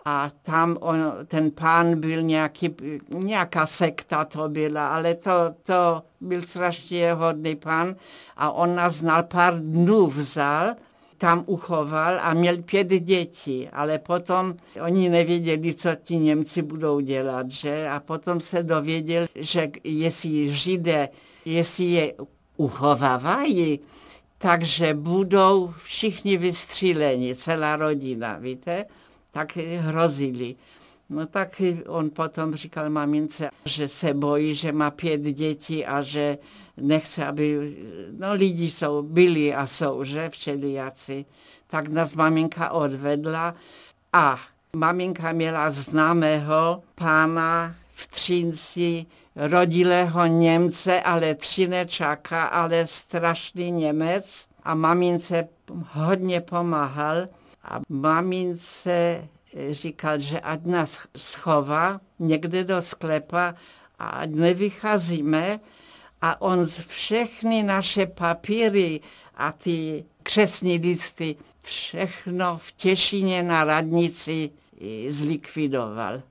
a 0.04 0.30
tam 0.42 0.78
on, 0.80 1.12
ten 1.26 1.50
pán 1.50 2.00
byl 2.00 2.22
nějaký, 2.22 2.74
nějaká 3.08 3.66
sekta 3.66 4.24
to 4.24 4.48
byla, 4.48 4.88
ale 4.88 5.14
to, 5.14 5.30
to 5.62 6.02
byl 6.20 6.42
strašně 6.42 7.12
hodný 7.12 7.56
pán 7.56 7.96
a 8.36 8.50
on 8.50 8.74
nás 8.74 9.02
na 9.02 9.22
pár 9.22 9.60
dnů 9.60 10.06
vzal, 10.06 10.74
tam 11.18 11.44
uchoval 11.46 12.18
a 12.20 12.34
měl 12.34 12.62
pět 12.62 12.88
dětí, 12.88 13.68
ale 13.68 13.98
potom 13.98 14.54
oni 14.86 15.08
nevěděli, 15.08 15.74
co 15.74 15.88
ti 16.02 16.16
Němci 16.16 16.62
budou 16.62 17.00
dělat, 17.00 17.50
že? 17.50 17.88
A 17.88 18.00
potom 18.00 18.40
se 18.40 18.62
dověděl, 18.62 19.26
že 19.34 19.70
jestli 19.84 20.50
Židé, 20.54 21.08
jestli 21.44 21.84
je 21.84 22.14
uchovávají, 22.56 23.80
takže 24.38 24.94
budou 24.94 25.74
všichni 25.82 26.36
vystříleni, 26.36 27.34
celá 27.34 27.76
rodina, 27.76 28.38
víte? 28.38 28.84
Tak 29.34 29.56
hrozili. 29.56 30.56
No 31.10 31.26
tak 31.26 31.62
on 31.86 32.10
potom 32.10 32.54
říkal 32.54 32.90
mamince, 32.90 33.50
že 33.64 33.88
se 33.88 34.14
bojí, 34.14 34.54
že 34.54 34.72
má 34.72 34.90
pět 34.90 35.20
dětí 35.20 35.86
a 35.86 36.02
že 36.02 36.38
nechce, 36.76 37.26
aby, 37.26 37.76
no 38.18 38.32
lidi 38.32 38.70
jsou, 38.70 39.02
byli 39.02 39.54
a 39.54 39.66
jsou, 39.66 40.04
že 40.04 40.30
všelijaci. 40.30 41.24
Tak 41.66 41.88
nás 41.88 42.14
maminka 42.14 42.70
odvedla 42.70 43.54
a 44.12 44.40
maminka 44.76 45.32
měla 45.32 45.70
známého 45.70 46.82
pána 46.94 47.74
v 47.94 48.06
Třinci, 48.06 49.06
rodilého 49.36 50.26
Němce, 50.26 51.02
ale 51.02 51.34
Třinečáka, 51.34 52.44
ale 52.44 52.86
strašný 52.86 53.70
Němec 53.70 54.48
a 54.62 54.74
mamince 54.74 55.48
hodně 55.92 56.40
pomáhal 56.40 57.28
a 57.64 57.80
mamince 57.88 59.28
říkal, 59.70 60.20
že 60.20 60.40
ať 60.40 60.64
nás 60.64 61.00
schová 61.16 62.00
někde 62.18 62.64
do 62.64 62.82
sklepa 62.82 63.54
a 63.98 64.22
nevycházíme 64.26 65.60
a 66.22 66.42
on 66.42 66.64
z 66.64 66.78
všechny 66.78 67.62
naše 67.62 68.06
papíry 68.06 69.00
a 69.36 69.52
ty 69.52 70.04
křesní 70.22 70.78
listy 70.78 71.36
všechno 71.62 72.58
v 72.58 72.72
Těšině 72.72 73.42
na 73.42 73.64
radnici 73.64 74.50
zlikvidoval. 75.08 76.22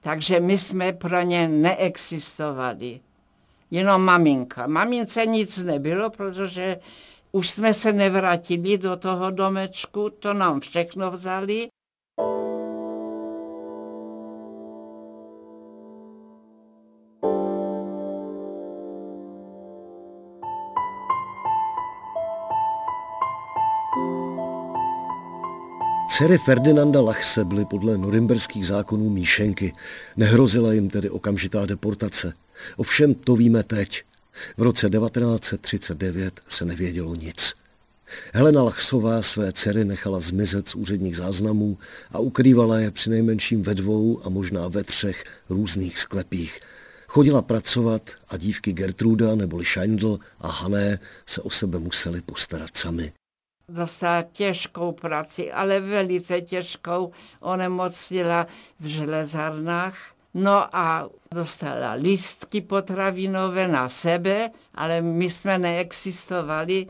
Takže 0.00 0.40
my 0.40 0.58
jsme 0.58 0.92
pro 0.92 1.22
ně 1.22 1.48
neexistovali. 1.48 3.00
Jenom 3.70 4.02
maminka. 4.02 4.66
Mamince 4.66 5.26
nic 5.26 5.58
nebylo, 5.58 6.10
protože 6.10 6.78
už 7.36 7.50
jsme 7.50 7.74
se 7.74 7.92
nevrátili 7.92 8.78
do 8.78 8.96
toho 8.96 9.30
domečku, 9.30 10.10
to 10.10 10.34
nám 10.34 10.60
všechno 10.60 11.10
vzali. 11.10 11.68
Dcery 26.08 26.38
Ferdinanda 26.38 27.00
Lachse 27.00 27.44
byly 27.44 27.64
podle 27.64 27.98
norimberských 27.98 28.66
zákonů 28.66 29.10
míšenky. 29.10 29.72
Nehrozila 30.16 30.72
jim 30.72 30.90
tedy 30.90 31.10
okamžitá 31.10 31.66
deportace. 31.66 32.32
Ovšem 32.76 33.14
to 33.14 33.36
víme 33.36 33.62
teď. 33.62 34.02
V 34.56 34.62
roce 34.62 34.90
1939 34.90 36.40
se 36.48 36.64
nevědělo 36.64 37.14
nic. 37.14 37.54
Helena 38.32 38.62
Lachsová 38.62 39.22
své 39.22 39.52
dcery 39.52 39.84
nechala 39.84 40.20
zmizet 40.20 40.68
z 40.68 40.74
úředních 40.74 41.16
záznamů 41.16 41.78
a 42.10 42.18
ukrývala 42.18 42.78
je 42.78 42.90
při 42.90 43.10
nejmenším 43.10 43.62
ve 43.62 43.74
dvou 43.74 44.20
a 44.24 44.28
možná 44.28 44.68
ve 44.68 44.84
třech 44.84 45.24
různých 45.48 45.98
sklepích. 45.98 46.60
Chodila 47.08 47.42
pracovat 47.42 48.10
a 48.28 48.36
dívky 48.36 48.72
Gertruda 48.72 49.34
neboli 49.34 49.64
Scheindl 49.64 50.18
a 50.40 50.48
Hané 50.48 50.98
se 51.26 51.42
o 51.42 51.50
sebe 51.50 51.78
museli 51.78 52.20
postarat 52.20 52.76
sami. 52.76 53.12
Dostala 53.68 54.22
těžkou 54.22 54.92
práci, 54.92 55.52
ale 55.52 55.80
velice 55.80 56.40
těžkou. 56.40 57.12
Onemocnila 57.40 58.46
v 58.80 58.86
železárnách. 58.86 60.15
No 60.36 60.68
a 60.76 61.08
dostala 61.32 61.92
lístky 61.96 62.60
potravinové 62.60 63.68
na 63.68 63.88
sebe, 63.88 64.50
ale 64.74 65.00
my 65.00 65.30
jsme 65.30 65.58
neexistovali, 65.58 66.86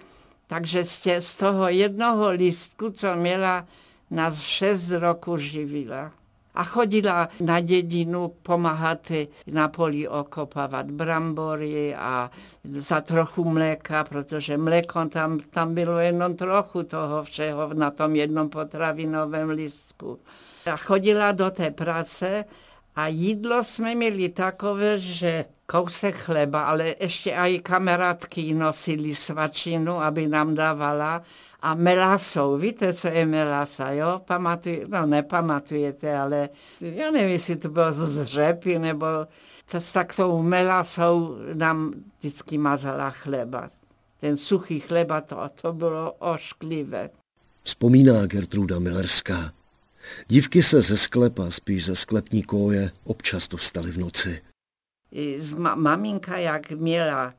takže 0.46 0.84
z 1.20 1.34
toho 1.34 1.68
jednoho 1.68 2.30
lístku, 2.30 2.90
co 2.90 3.16
měla, 3.16 3.66
nás 4.10 4.40
šest 4.40 4.90
roku 4.90 5.36
živila 5.38 6.12
a 6.56 6.64
chodila 6.64 7.28
na 7.40 7.60
dědinu 7.60 8.28
pomáhat 8.42 9.12
na 9.46 9.68
poli 9.68 10.08
okopávat 10.08 10.90
brambory 10.90 11.94
a 11.94 12.30
za 12.78 13.00
trochu 13.00 13.44
mléka, 13.44 14.04
protože 14.04 14.56
mléko 14.56 15.04
tam, 15.04 15.40
tam 15.50 15.74
bylo 15.74 15.98
jenom 15.98 16.36
trochu 16.36 16.82
toho 16.82 17.24
všeho 17.24 17.74
na 17.74 17.90
tom 17.90 18.16
jednom 18.16 18.48
potravinovém 18.48 19.50
listku. 19.50 20.18
A 20.72 20.76
chodila 20.76 21.32
do 21.32 21.50
té 21.50 21.70
práce 21.70 22.44
a 22.96 23.06
jídlo 23.06 23.64
jsme 23.64 23.94
měli 23.94 24.28
takové, 24.28 24.98
že 24.98 25.44
kousek 25.66 26.16
chleba, 26.16 26.62
ale 26.62 26.94
ještě 27.00 27.30
i 27.30 27.58
kamarádky 27.58 28.54
nosili 28.54 29.14
svačinu, 29.14 29.92
aby 30.02 30.26
nám 30.26 30.54
dávala 30.54 31.22
a 31.62 31.74
melasou. 31.74 32.56
Víte, 32.56 32.94
co 32.94 33.08
je 33.08 33.26
melasa, 33.26 33.90
jo? 33.90 34.20
Pamatuj, 34.24 34.84
no 34.88 35.06
nepamatujete, 35.06 36.18
ale 36.18 36.48
já 36.80 37.10
nevím, 37.10 37.30
jestli 37.30 37.56
to 37.56 37.68
bylo 37.68 37.92
z 37.92 38.24
řepy, 38.24 38.78
nebo 38.78 39.06
to, 39.70 39.80
s 39.80 39.92
takovou 39.92 40.42
melasou 40.42 41.36
nám 41.54 41.92
vždycky 42.18 42.58
mazala 42.58 43.10
chleba. 43.10 43.70
Ten 44.20 44.36
suchý 44.36 44.80
chleba, 44.80 45.20
to, 45.20 45.36
to 45.62 45.72
bylo 45.72 46.12
ošklivé. 46.12 47.10
Vzpomíná 47.62 48.26
Gertruda 48.26 48.78
Millerská. 48.78 49.55
Dívky 50.28 50.62
se 50.62 50.82
ze 50.82 50.96
sklepa, 50.96 51.50
spíš 51.50 51.84
ze 51.84 51.96
sklepní 51.96 52.42
koje, 52.42 52.90
občas 53.04 53.48
dostaly 53.48 53.90
v 53.90 53.98
noci. 53.98 54.42
Ma- 55.56 55.76
maminka, 55.76 56.36
jak 56.36 56.70
měla 56.70 57.34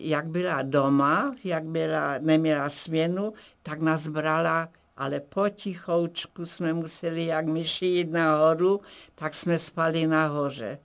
jak 0.00 0.26
byla 0.26 0.62
doma, 0.62 1.34
jak 1.44 1.64
byla, 1.64 2.14
neměla 2.18 2.70
směnu, 2.70 3.32
tak 3.62 3.80
nás 3.80 4.08
brala, 4.08 4.68
ale 4.96 5.20
potichoučku 5.20 6.46
jsme 6.46 6.72
museli, 6.72 7.26
jak 7.26 7.46
myši 7.46 7.86
jít 7.86 8.10
nahoru, 8.10 8.80
tak 9.14 9.34
jsme 9.34 9.58
spali 9.58 10.06
nahoře. 10.06 10.78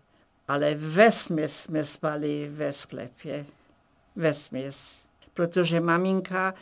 Ale 0.47 0.75
ve 0.75 1.11
směs 1.11 1.55
jsme 1.55 1.85
spali 1.85 2.49
ve 2.53 2.73
sklepě. 2.73 3.45
Ve 4.15 4.33
směs. 4.33 4.97
Protože 5.33 5.79
maminka 5.79 6.53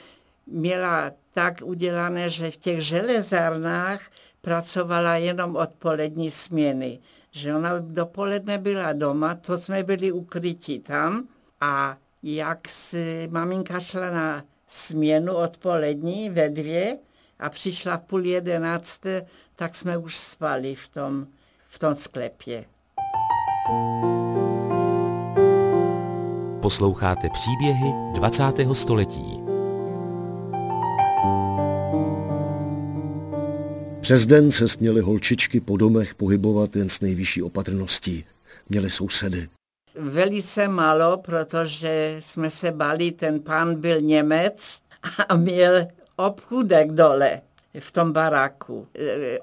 měla 0.47 1.11
tak 1.33 1.61
udělané, 1.63 2.29
že 2.29 2.51
v 2.51 2.57
těch 2.57 2.81
železárnách 2.81 4.01
pracovala 4.41 5.15
jenom 5.15 5.55
odpolední 5.55 6.31
směny. 6.31 6.99
Že 7.31 7.55
ona 7.55 7.79
dopoledne 7.79 8.57
byla 8.57 8.93
doma, 8.93 9.35
to 9.35 9.57
jsme 9.57 9.83
byli 9.83 10.11
ukryti 10.11 10.79
tam 10.79 11.27
a 11.61 11.97
jak 12.23 12.67
si 12.67 13.27
maminka 13.31 13.79
šla 13.79 14.09
na 14.09 14.43
směnu 14.67 15.33
odpolední 15.33 16.29
ve 16.29 16.49
dvě 16.49 16.97
a 17.39 17.49
přišla 17.49 17.97
v 17.97 18.01
půl 18.01 18.25
jedenácté, 18.25 19.25
tak 19.55 19.75
jsme 19.75 19.97
už 19.97 20.17
spali 20.17 20.75
v 20.75 20.87
tom, 20.87 21.27
v 21.69 21.79
tom 21.79 21.95
sklepě. 21.95 22.65
Posloucháte 26.61 27.29
příběhy 27.29 27.93
20. 28.13 28.43
století. 28.73 29.40
Přes 34.11 34.25
den 34.25 34.51
se 34.51 34.67
směly 34.67 35.01
holčičky 35.01 35.59
po 35.59 35.77
domech 35.77 36.15
pohybovat 36.15 36.75
jen 36.75 36.89
s 36.89 37.01
nejvyšší 37.01 37.43
opatrností. 37.43 38.25
Měli 38.69 38.89
sousedy. 38.89 39.49
Velice 39.95 40.67
málo, 40.67 41.17
protože 41.17 42.17
jsme 42.19 42.49
se 42.49 42.71
bali, 42.71 43.11
ten 43.11 43.39
pán 43.39 43.75
byl 43.75 44.01
Němec 44.01 44.79
a 45.29 45.37
měl 45.37 45.87
obchůdek 46.15 46.91
dole 46.91 47.41
v 47.79 47.91
tom 47.91 48.11
baráku. 48.13 48.87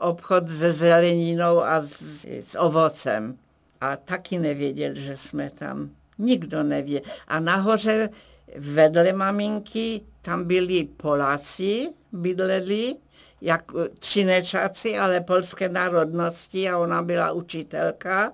Obchod 0.00 0.48
se 0.48 0.72
zeleninou 0.72 1.62
a 1.62 1.82
s, 1.82 2.24
s 2.24 2.58
ovocem. 2.58 3.36
A 3.80 3.96
taky 3.96 4.38
nevěděl, 4.38 4.94
že 4.94 5.16
jsme 5.16 5.50
tam. 5.50 5.90
Nikdo 6.18 6.62
neví. 6.62 7.00
A 7.28 7.40
nahoře 7.40 8.08
vedle 8.56 9.12
maminky 9.12 10.00
tam 10.22 10.44
byli 10.44 10.88
Poláci, 10.96 11.88
bydleli, 12.12 12.94
jak 13.40 13.72
třinečáci, 13.98 14.98
ale 14.98 15.20
polské 15.20 15.68
národnosti 15.68 16.68
a 16.68 16.78
ona 16.78 17.02
byla 17.02 17.32
učitelka 17.32 18.32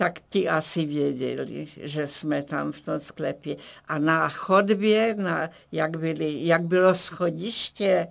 tak 0.00 0.20
ti 0.28 0.48
asi 0.48 0.84
věděli, 0.84 1.66
že 1.76 2.06
jsme 2.06 2.42
tam 2.42 2.72
v 2.72 2.80
tom 2.80 2.98
sklepě. 2.98 3.56
A 3.88 3.98
na 3.98 4.28
chodbě, 4.28 5.14
na, 5.14 5.50
jak, 5.72 5.96
byli, 5.96 6.46
jak 6.46 6.62
bylo 6.62 6.94
schodiště, 6.94 8.08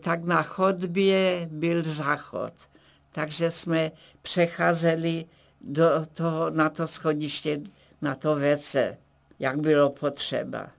tak 0.00 0.24
na 0.24 0.42
chodbě 0.42 1.48
byl 1.50 1.82
záchod. 1.82 2.52
Takže 3.12 3.50
jsme 3.50 3.92
přecházeli 4.22 5.24
do 5.60 6.06
toho, 6.12 6.50
na 6.50 6.68
to 6.68 6.88
schodiště, 6.88 7.60
na 8.02 8.14
to 8.14 8.36
vece, 8.36 8.98
jak 9.38 9.60
bylo 9.60 9.90
potřeba. 9.90 10.70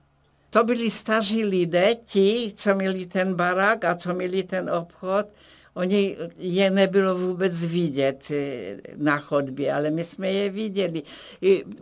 To 0.50 0.64
byli 0.64 0.90
staří 0.90 1.44
lidé, 1.44 1.94
ti, 2.04 2.52
co 2.56 2.74
měli 2.74 3.06
ten 3.06 3.34
barák 3.34 3.84
a 3.84 3.94
co 3.94 4.14
měli 4.14 4.42
ten 4.42 4.70
obchod, 4.70 5.26
Oni 5.74 6.16
je 6.38 6.70
nebylo 6.70 7.18
vůbec 7.18 7.64
vidět 7.64 8.30
eh, 8.30 8.76
na 8.96 9.18
chodbě, 9.18 9.72
ale 9.72 9.90
my 9.90 10.04
jsme 10.04 10.32
je 10.32 10.50
viděli. 10.50 11.02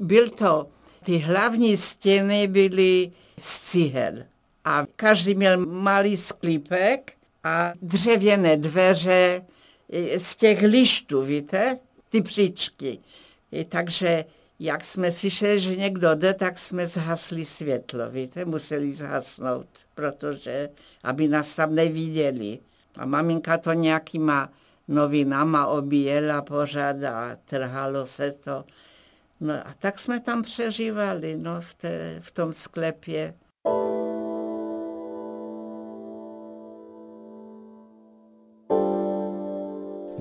Byl 0.00 0.30
to, 0.30 0.68
ty 1.04 1.18
hlavní 1.18 1.76
stěny 1.76 2.46
byly 2.46 3.12
z 3.38 3.60
cihel 3.60 4.12
a 4.64 4.86
každý 4.96 5.34
měl 5.34 5.66
malý 5.66 6.16
sklípek 6.16 7.12
a 7.44 7.72
dřevěné 7.82 8.56
dveře 8.56 9.42
eh, 9.92 10.20
z 10.20 10.36
těch 10.36 10.62
lištů, 10.62 11.22
víte, 11.22 11.78
ty 12.08 12.22
příčky. 12.22 12.98
Takže 13.68 14.24
jak 14.58 14.84
jsme 14.84 15.12
slyšeli, 15.12 15.60
že 15.60 15.76
někdo 15.76 16.14
jde, 16.14 16.34
tak 16.34 16.58
jsme 16.58 16.86
zhasli 16.86 17.44
světlo, 17.44 18.10
víte, 18.10 18.44
museli 18.44 18.92
zhasnout, 18.92 19.68
protože, 19.94 20.68
aby 21.02 21.28
nás 21.28 21.54
tam 21.54 21.74
neviděli. 21.74 22.58
A 22.96 23.06
maminka 23.06 23.58
to 23.58 23.72
nějakýma 23.72 24.52
novinama 24.88 25.66
obíjela 25.66 26.42
pořád 26.42 27.04
a 27.04 27.36
trhalo 27.44 28.06
se 28.06 28.32
to. 28.32 28.64
No 29.40 29.54
a 29.54 29.74
tak 29.78 29.98
jsme 29.98 30.20
tam 30.20 30.42
přežívali, 30.42 31.36
no, 31.36 31.60
v, 31.60 31.74
té, 31.74 32.18
v 32.20 32.30
tom 32.30 32.52
sklepě. 32.52 33.34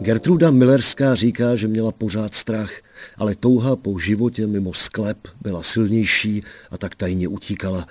Gertruda 0.01 0.51
Millerská 0.51 1.15
říká, 1.15 1.55
že 1.55 1.67
měla 1.67 1.91
pořád 1.91 2.35
strach– 2.35 2.71
ale 3.17 3.35
touha 3.35 3.75
po 3.75 3.99
životě 3.99 4.47
mimo 4.47 4.73
sklep 4.73 5.17
byla 5.41 5.63
silnější 5.63 6.43
a 6.71 6.77
tak 6.77 6.95
tajně 6.95 7.27
utíkala. 7.27 7.87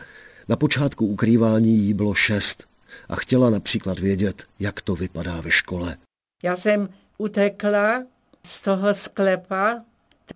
Na 0.48 0.56
počátku 0.56 1.06
ukrývání 1.06 1.78
jí 1.78 1.94
bylo 1.94 2.14
šest 2.14 2.64
a 3.08 3.16
chtěla 3.16 3.50
například 3.50 3.98
vědět, 3.98 4.44
jak 4.60 4.80
to 4.80 4.94
vypadá 4.94 5.40
ve 5.40 5.50
škole. 5.50 5.96
Já 6.42 6.56
jsem 6.56 6.88
utekla 7.18 8.02
z 8.46 8.60
toho 8.60 8.94
sklepa, 8.94 9.82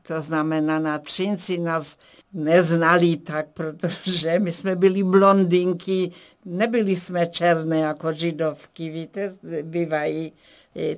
to 0.03 0.23
znamená 0.23 0.79
na 0.79 0.99
Třinci 0.99 1.59
nás 1.59 1.99
neznali 2.33 3.17
tak, 3.17 3.47
protože 3.55 4.39
my 4.39 4.53
jsme 4.53 4.77
byli 4.77 5.03
blondinky, 5.03 6.11
nebyli 6.45 6.97
jsme 6.97 7.27
černé 7.27 7.79
jako 7.79 8.13
židovky, 8.13 8.91
víte, 8.91 9.35
bývají. 9.63 10.33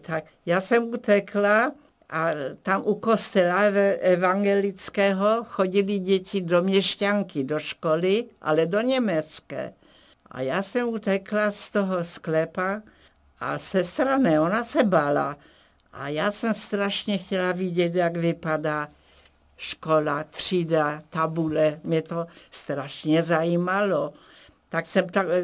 Tak 0.00 0.24
já 0.46 0.60
jsem 0.60 0.84
utekla 0.84 1.72
a 2.10 2.26
tam 2.62 2.82
u 2.84 2.94
kostela 2.94 3.62
evangelického 4.00 5.44
chodili 5.44 5.98
děti 5.98 6.40
do 6.40 6.62
měšťanky, 6.62 7.44
do 7.44 7.58
školy, 7.58 8.24
ale 8.42 8.66
do 8.66 8.80
německé. 8.80 9.72
A 10.30 10.40
já 10.40 10.62
jsem 10.62 10.88
utekla 10.88 11.50
z 11.50 11.70
toho 11.70 12.04
sklepa 12.04 12.82
a 13.40 13.58
sestra 13.58 14.18
ne, 14.18 14.40
ona 14.40 14.64
se 14.64 14.84
bála. 14.84 15.36
A 15.92 16.08
já 16.08 16.32
jsem 16.32 16.54
strašně 16.54 17.18
chtěla 17.18 17.52
vidět, 17.52 17.94
jak 17.94 18.16
vypadá 18.16 18.88
škola, 19.56 20.24
třída, 20.24 21.02
tabule. 21.10 21.80
Mě 21.84 22.02
to 22.02 22.26
strašně 22.50 23.22
zajímalo. 23.22 24.12
Tak 24.68 24.86
jsem 24.86 25.08
tak, 25.08 25.26
eh, 25.30 25.42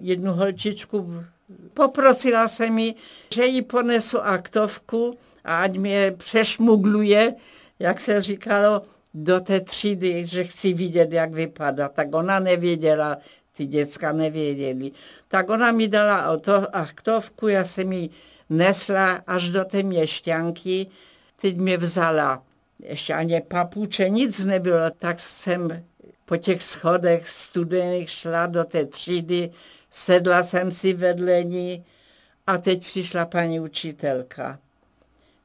jednu 0.00 0.32
holčičku 0.32 1.24
poprosila 1.74 2.48
jsem 2.48 2.74
mi, 2.74 2.94
že 3.34 3.44
jí 3.46 3.62
ponesu 3.62 4.20
aktovku 4.20 5.18
a 5.44 5.62
ať 5.62 5.76
mě 5.76 6.14
přešmugluje, 6.16 7.34
jak 7.78 8.00
se 8.00 8.22
říkalo, 8.22 8.82
do 9.14 9.40
té 9.40 9.60
třídy, 9.60 10.26
že 10.26 10.44
chci 10.44 10.72
vidět, 10.72 11.12
jak 11.12 11.32
vypadá. 11.32 11.88
Tak 11.88 12.14
ona 12.14 12.38
nevěděla, 12.38 13.18
ty 13.56 13.66
děcka 13.66 14.12
nevěděli. 14.12 14.92
Tak 15.28 15.50
ona 15.50 15.72
mi 15.72 15.88
dala 15.88 16.36
to 16.36 16.76
aktovku, 16.76 17.48
já 17.48 17.64
jsem 17.64 17.92
ji 17.92 18.10
nesla 18.50 19.22
až 19.26 19.48
do 19.48 19.64
té 19.64 19.82
měšťanky, 19.82 20.86
teď 21.40 21.56
mě 21.56 21.76
vzala. 21.76 22.42
Ještě 22.82 23.14
ani 23.14 23.40
papuče, 23.40 24.08
nic 24.08 24.44
nebylo, 24.44 24.90
tak 24.98 25.20
jsem 25.20 25.84
po 26.24 26.36
těch 26.36 26.62
schodech 26.62 27.28
studených 27.28 28.10
šla 28.10 28.46
do 28.46 28.64
té 28.64 28.84
třídy, 28.86 29.50
sedla 29.96 30.44
jsem 30.44 30.72
si 30.72 30.92
vedle 30.92 31.44
ní 31.44 31.84
a 32.46 32.58
teď 32.58 32.86
přišla 32.86 33.26
paní 33.26 33.60
učitelka. 33.60 34.58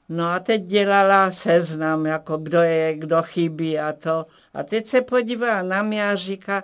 No 0.10 0.26
a 0.28 0.40
teď 0.40 0.62
dělala 0.62 1.32
seznam, 1.32 2.06
jako 2.06 2.38
kdo 2.38 2.62
je, 2.62 2.96
kdo 2.96 3.24
chybí 3.24 3.80
a 3.80 3.94
to. 3.94 4.26
A 4.54 4.64
teď 4.64 4.88
se 4.88 5.02
podívá 5.02 5.62
na 5.62 5.84
mě 5.84 6.10
a 6.10 6.16
říká, 6.16 6.64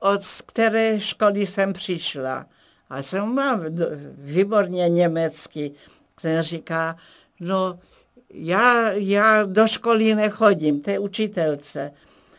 od 0.00 0.20
které 0.46 1.00
školy 1.00 1.46
jsem 1.46 1.72
přišla. 1.72 2.46
A 2.90 3.02
jsem 3.02 3.34
mám 3.34 3.64
výborně 4.18 4.88
německy. 4.88 5.72
Ten 6.22 6.42
říká, 6.42 6.96
no 7.40 7.78
já, 8.30 8.90
já 8.92 9.44
do 9.44 9.66
školy 9.66 10.14
nechodím, 10.14 10.80
té 10.80 10.98
učitelce. 10.98 11.92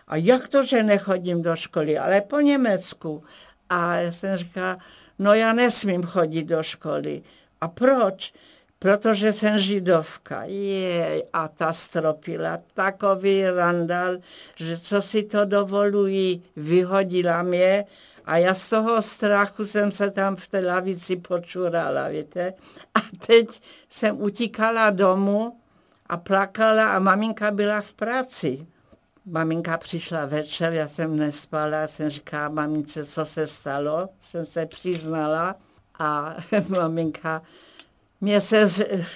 A 0.08 0.16
jak 0.16 0.48
to, 0.48 0.66
že 0.66 0.84
nechodím 0.84 1.42
do 1.42 1.56
školy, 1.56 1.98
ale 1.98 2.22
po 2.22 2.40
Německu. 2.40 3.24
A 3.70 3.96
já 3.96 4.12
jsem 4.12 4.38
říká, 4.38 4.78
no 5.20 5.34
já 5.34 5.54
nesmím 5.54 6.04
chodit 6.04 6.44
do 6.44 6.64
školy. 6.64 7.24
A 7.62 7.68
proč? 7.68 8.34
Protože 8.80 9.34
jsem 9.34 9.60
židovka. 9.60 10.44
Jej, 10.44 11.26
a 11.34 11.48
ta 11.48 11.74
stropila 11.74 12.60
takový 12.74 13.44
randal, 13.50 14.18
že 14.56 14.78
co 14.78 15.02
si 15.02 15.24
to 15.24 15.46
dovolují, 15.46 16.44
vyhodila 16.56 17.44
mě 17.44 17.86
a 18.26 18.38
já 18.38 18.54
z 18.54 18.70
toho 18.70 19.02
strachu 19.02 19.66
jsem 19.66 19.92
se 19.92 20.12
tam 20.12 20.36
v 20.36 20.48
té 20.48 20.60
lavici 20.60 21.16
počurala, 21.16 22.08
víte. 22.08 22.54
A 22.96 23.00
teď 23.28 23.62
jsem 23.90 24.22
utíkala 24.22 24.90
domů 24.90 25.60
a 26.08 26.18
plakala 26.18 26.96
a 26.96 27.00
maminka 27.00 27.52
byla 27.52 27.82
v 27.82 27.94
práci. 27.94 28.68
Maminka 29.26 29.78
přišla 29.78 30.26
večer, 30.26 30.74
já 30.74 30.88
jsem 30.88 31.18
nespala, 31.18 31.88
jsem 31.88 32.10
říkala 32.10 32.50
mamince, 32.50 33.06
co 33.06 33.26
se 33.26 33.48
stalo, 33.48 34.10
jsem 34.20 34.46
se 34.46 34.66
přiznala 34.66 35.56
a 36.00 36.36
maminka 36.68 37.42
mě 38.22 38.42
se, 38.42 38.70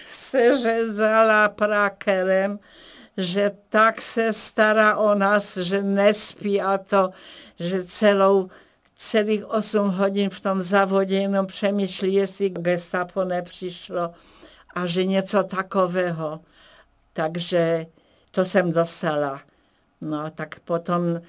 se 0.10 0.58
řezala 0.58 1.50
prakerem, 1.50 2.60
že 3.18 3.52
tak 3.70 4.02
se 4.02 4.34
stará 4.34 4.98
o 4.98 5.16
nás, 5.16 5.58
že 5.58 5.82
nespí 5.82 6.62
a 6.62 6.78
to, 6.78 7.10
že 7.60 7.84
celou, 7.84 8.50
celých 8.96 9.46
8 9.46 9.90
hodin 9.90 10.30
v 10.30 10.40
tom 10.40 10.62
závodě 10.62 11.16
jenom 11.16 11.48
přemýšlí, 11.48 12.14
jestli 12.14 12.50
gestapo 12.50 13.24
nepřišlo 13.24 14.14
a 14.76 14.86
že 14.86 15.06
něco 15.06 15.44
takového. 15.44 16.40
Takže 17.14 17.86
to 18.32 18.46
jsem 18.46 18.72
dostala. 18.72 19.47
No 20.02 20.30
tak 20.30 20.60
potom 20.60 21.22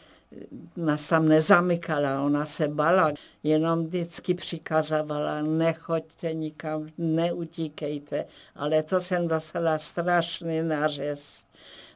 nás 0.77 1.09
tam 1.09 1.29
nezamykala, 1.29 2.23
ona 2.23 2.47
se 2.47 2.69
bala, 2.69 3.13
jenom 3.43 3.87
vždycky 3.87 4.35
přikazovala, 4.35 5.43
nechoďte 5.43 6.35
nikam, 6.35 6.89
neutíkejte, 6.99 8.25
ale 8.55 8.83
to 8.83 9.01
jsem 9.01 9.29
dostala 9.29 9.79
strašný 9.79 10.63
nářez. 10.63 11.45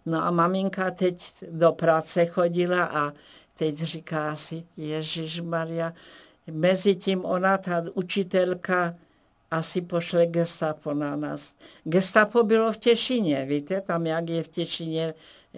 No 0.07 0.23
a 0.23 0.31
maminka 0.31 0.91
teď 0.91 1.33
do 1.51 1.73
práce 1.73 2.27
chodila 2.27 2.85
a 2.85 3.13
teď 3.57 3.77
říká 3.77 4.37
si, 4.37 4.65
Ježíš 4.77 5.41
Maria, 5.41 5.93
mezi 6.51 6.95
tím 6.95 7.25
ona, 7.25 7.59
ta 7.59 7.85
učitelka, 7.95 8.95
asi 9.51 9.81
pošle 9.81 10.27
gestapo 10.27 10.95
na 10.95 11.17
nás. 11.17 11.55
Gestapo 11.85 12.43
bylo 12.43 12.73
v 12.73 12.77
Těšině, 12.77 13.47
víte, 13.47 13.81
tam 13.81 14.07
jak 14.07 14.29
je 14.29 14.43
v 14.43 14.49
Těšině 14.49 15.15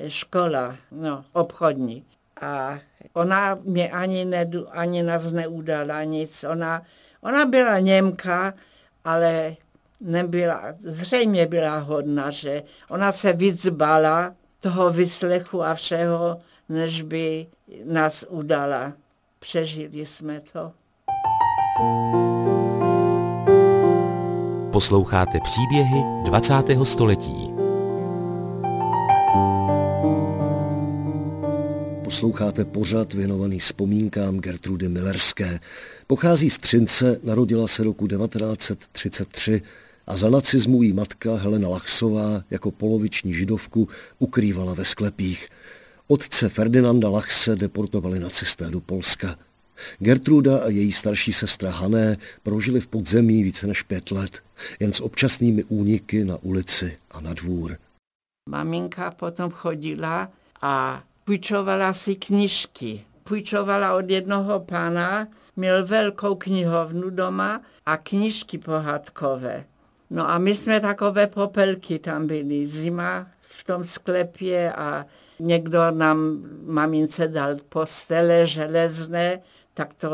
škola, 0.08 0.76
no, 0.90 1.24
obchodní. 1.32 2.04
A 2.40 2.78
ona 3.12 3.58
mě 3.62 3.90
ani, 3.90 4.24
nedu, 4.24 4.78
ani 4.78 5.02
nás 5.02 5.32
neudala 5.32 6.04
nic. 6.04 6.44
Ona, 6.44 6.82
ona 7.20 7.46
byla 7.46 7.78
Němka, 7.78 8.54
ale 9.04 9.56
nebyla, 10.00 10.62
zřejmě 10.78 11.46
byla 11.46 11.78
hodná, 11.78 12.30
že 12.30 12.62
ona 12.88 13.12
se 13.12 13.32
víc 13.32 13.68
bala 13.68 14.34
toho 14.60 14.90
vyslechu 14.90 15.62
a 15.62 15.74
všeho, 15.74 16.38
než 16.68 17.02
by 17.02 17.46
nás 17.84 18.24
udala. 18.28 18.92
Přežili 19.38 20.06
jsme 20.06 20.40
to. 20.52 20.72
Posloucháte 24.72 25.40
příběhy 25.40 26.02
20. 26.24 26.54
století. 26.84 27.53
Posloucháte 32.24 32.64
pořad 32.64 33.12
věnovaný 33.12 33.58
vzpomínkám 33.58 34.38
Gertrudy 34.38 34.88
Millerské. 34.88 35.60
Pochází 36.06 36.50
z 36.50 36.58
Třince, 36.58 37.20
narodila 37.22 37.68
se 37.68 37.84
roku 37.84 38.06
1933 38.06 39.62
a 40.06 40.16
za 40.16 40.30
nacismu 40.30 40.82
jí 40.82 40.92
matka 40.92 41.36
Helena 41.36 41.68
Lachsová 41.68 42.44
jako 42.50 42.70
poloviční 42.70 43.34
židovku 43.34 43.88
ukrývala 44.18 44.74
ve 44.74 44.84
sklepích. 44.84 45.48
Otce 46.06 46.48
Ferdinanda 46.48 47.08
Lachse 47.08 47.56
deportovali 47.56 48.20
nacisté 48.20 48.70
do 48.70 48.80
Polska. 48.80 49.38
Gertruda 49.98 50.58
a 50.58 50.68
její 50.68 50.92
starší 50.92 51.32
sestra 51.32 51.70
Hané 51.70 52.16
prožili 52.42 52.80
v 52.80 52.86
podzemí 52.86 53.42
více 53.42 53.66
než 53.66 53.82
pět 53.82 54.10
let, 54.10 54.42
jen 54.80 54.92
s 54.92 55.00
občasnými 55.00 55.64
úniky 55.64 56.24
na 56.24 56.36
ulici 56.42 56.96
a 57.10 57.20
na 57.20 57.34
dvůr. 57.34 57.76
Maminka 58.48 59.10
potom 59.10 59.50
chodila 59.50 60.32
a 60.62 61.04
půjčovala 61.24 61.92
si 61.92 62.14
knižky. 62.14 63.04
Půjčovala 63.24 63.94
od 63.94 64.10
jednoho 64.10 64.60
pána, 64.60 65.28
měl 65.56 65.86
velkou 65.86 66.34
knihovnu 66.34 67.10
doma 67.10 67.60
a 67.86 67.96
knižky 67.96 68.58
pohádkové. 68.58 69.64
No 70.10 70.30
a 70.30 70.38
my 70.38 70.54
jsme 70.56 70.80
takové 70.80 71.26
popelky 71.26 71.98
tam 71.98 72.26
byli. 72.26 72.66
Zima 72.66 73.26
v 73.40 73.64
tom 73.64 73.84
sklepě 73.84 74.72
a 74.72 75.06
někdo 75.40 75.90
nám 75.90 76.42
mamince 76.66 77.28
dal 77.28 77.56
postele 77.68 78.46
železné, 78.46 79.40
tak 79.74 79.94
to 79.94 80.08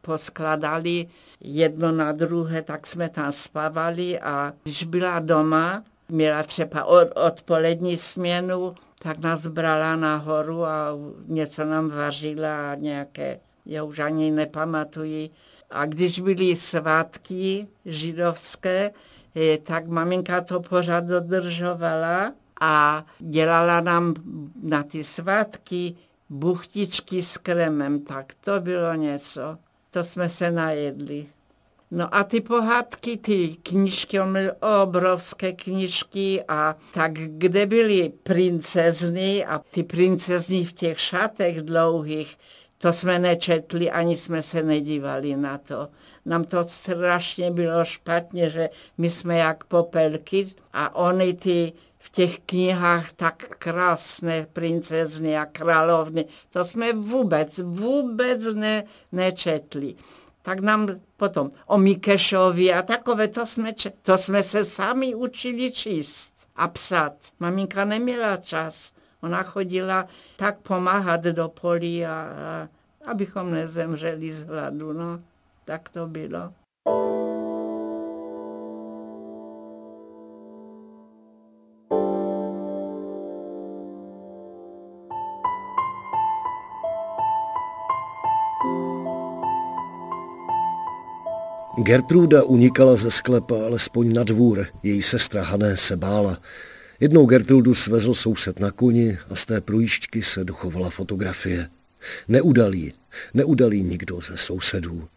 poskladali 0.00 1.08
jedno 1.40 1.92
na 1.92 2.12
druhé, 2.12 2.62
tak 2.62 2.86
jsme 2.86 3.08
tam 3.08 3.32
spávali 3.32 4.20
a 4.20 4.52
když 4.62 4.84
byla 4.84 5.20
doma, 5.20 5.84
měla 6.08 6.42
třeba 6.42 6.84
odpolední 7.26 7.96
směnu, 7.96 8.74
tak 8.98 9.18
nás 9.18 9.46
brala 9.46 9.96
nahoru 9.96 10.64
a 10.64 10.88
něco 11.26 11.64
nám 11.64 11.88
vařila 11.88 12.72
a 12.72 12.74
nějaké, 12.74 13.40
já 13.66 13.84
už 13.84 13.98
ani 13.98 14.30
nepamatuji. 14.30 15.30
A 15.70 15.86
když 15.86 16.20
byly 16.20 16.56
svátky 16.56 17.68
židovské, 17.84 18.90
tak 19.62 19.86
maminka 19.86 20.40
to 20.40 20.60
pořád 20.60 21.04
dodržovala 21.04 22.32
a 22.60 23.04
dělala 23.18 23.80
nám 23.80 24.14
na 24.62 24.82
ty 24.82 25.04
svátky 25.04 25.94
buchtičky 26.30 27.22
s 27.22 27.36
kremem, 27.36 28.00
tak 28.00 28.34
to 28.40 28.60
bylo 28.60 28.94
něco. 28.94 29.58
To 29.90 30.04
jsme 30.04 30.28
se 30.28 30.50
najedli. 30.50 31.26
No 31.90 32.14
a 32.14 32.24
ty 32.24 32.40
pohádky, 32.40 33.16
ty 33.16 33.56
knižky, 33.62 34.20
on 34.20 34.30
měl 34.30 34.52
obrovské 34.82 35.52
knižky 35.52 36.44
a 36.48 36.76
tak 36.94 37.12
kde 37.12 37.66
byly 37.66 38.12
princezny 38.22 39.44
a 39.44 39.58
ty 39.58 39.82
princezny 39.82 40.64
v 40.64 40.72
těch 40.72 41.00
šatech 41.00 41.62
dlouhých, 41.62 42.38
to 42.78 42.92
jsme 42.92 43.18
nečetli, 43.18 43.90
ani 43.90 44.16
jsme 44.16 44.42
se 44.42 44.62
nedívali 44.62 45.36
na 45.36 45.58
to. 45.58 45.88
Nám 46.26 46.44
to 46.44 46.64
strašně 46.64 47.50
bylo 47.50 47.84
špatně, 47.84 48.50
že 48.50 48.70
my 48.98 49.10
jsme 49.10 49.38
jak 49.38 49.64
popelky 49.64 50.52
a 50.72 50.96
oni 50.96 51.34
ty 51.34 51.72
v 51.98 52.10
těch 52.10 52.38
knihách 52.38 53.12
tak 53.12 53.56
krásné 53.58 54.46
princezny 54.52 55.38
a 55.38 55.46
královny, 55.46 56.24
to 56.50 56.64
jsme 56.64 56.92
vůbec, 56.92 57.58
vůbec 57.58 58.44
ne, 58.54 58.84
nečetli. 59.12 59.94
Tak 60.42 60.60
nám 60.60 60.88
potom 61.16 61.50
o 61.66 61.78
Mikešovi 61.78 62.72
a 62.72 62.82
takové, 62.82 63.28
to 63.28 63.46
jsme, 63.46 63.72
to 64.02 64.18
jsme 64.18 64.42
se 64.42 64.64
sami 64.64 65.14
učili 65.14 65.72
číst 65.72 66.32
a 66.56 66.68
psat. 66.68 67.12
Maminka 67.40 67.84
neměla 67.84 68.36
čas. 68.36 68.92
Ona 69.22 69.42
chodila 69.42 70.06
tak 70.36 70.58
pomáhat 70.58 71.20
do 71.20 71.48
polí, 71.48 72.06
a, 72.06 72.12
a 72.12 72.68
abychom 73.10 73.50
nezemřeli 73.50 74.32
z 74.32 74.44
hladu. 74.44 74.92
No, 74.92 75.20
tak 75.64 75.88
to 75.88 76.06
bylo. 76.06 76.52
Gertruda 91.82 92.42
unikala 92.42 92.96
ze 92.96 93.10
sklepa 93.10 93.54
alespoň 93.66 94.12
na 94.12 94.24
dvůr, 94.24 94.66
její 94.82 95.02
sestra 95.02 95.42
Hané 95.42 95.76
se 95.76 95.96
bála. 95.96 96.38
Jednou 97.00 97.26
Gertrudu 97.26 97.74
svezl 97.74 98.14
soused 98.14 98.60
na 98.60 98.70
koni 98.70 99.18
a 99.30 99.34
z 99.34 99.46
té 99.46 99.60
průjížďky 99.60 100.22
se 100.22 100.44
dochovala 100.44 100.90
fotografie. 100.90 101.70
Neudalí, 102.28 102.92
neudalí 103.34 103.82
nikdo 103.82 104.20
ze 104.20 104.36
sousedů. 104.36 105.08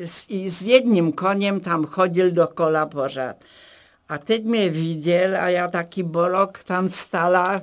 S, 0.00 0.26
s 0.30 0.62
jedním 0.62 1.12
koněm 1.12 1.60
tam 1.60 1.84
chodil 1.86 2.30
dokola 2.30 2.86
pořád. 2.86 3.36
A 4.08 4.18
teď 4.18 4.44
mě 4.44 4.68
viděl 4.68 5.36
a 5.36 5.48
já 5.48 5.68
taky 5.68 6.02
bolok 6.02 6.64
tam 6.64 6.88
stala, 6.88 7.62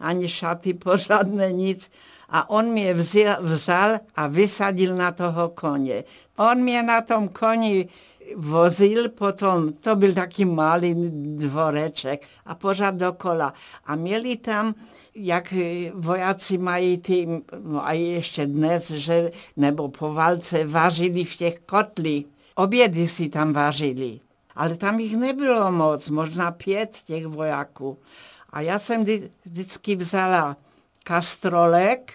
ani 0.00 0.28
šaty 0.28 0.74
pořádné, 0.74 1.52
nic 1.52 1.90
a 2.28 2.50
on 2.50 2.66
mě 2.66 2.94
vzal, 2.94 3.36
vzal 3.40 3.98
a 4.16 4.26
vysadil 4.26 4.96
na 4.96 5.12
toho 5.12 5.48
koně. 5.48 6.04
On 6.36 6.58
mě 6.58 6.82
na 6.82 7.00
tom 7.00 7.28
koni 7.28 7.88
vozil 8.36 9.08
potom, 9.08 9.72
to 9.72 9.96
byl 9.96 10.14
taký 10.14 10.44
malý 10.44 10.94
dvoreček 11.36 12.26
a 12.46 12.54
pořád 12.54 12.94
dokola. 12.94 13.54
A 13.86 13.96
měli 13.96 14.36
tam, 14.36 14.74
jak 15.14 15.54
vojáci 15.94 16.58
mají 16.58 16.98
ty, 16.98 17.42
no 17.62 17.86
a 17.86 17.92
ještě 17.92 18.46
dnes, 18.46 18.90
že, 18.90 19.30
nebo 19.56 19.88
po 19.88 20.14
válce 20.14 20.64
vařili 20.64 21.24
v 21.24 21.36
těch 21.36 21.58
kotli. 21.58 22.24
Obědy 22.54 23.08
si 23.08 23.28
tam 23.28 23.52
vařili. 23.52 24.20
Ale 24.54 24.76
tam 24.76 25.00
jich 25.00 25.16
nebylo 25.16 25.72
moc, 25.72 26.10
možná 26.10 26.50
pět 26.50 26.98
těch 27.06 27.26
vojáků. 27.26 27.98
A 28.50 28.60
já 28.60 28.78
jsem 28.78 29.04
vždycky 29.44 29.96
vzala 29.96 30.56
kastrolek 31.04 32.12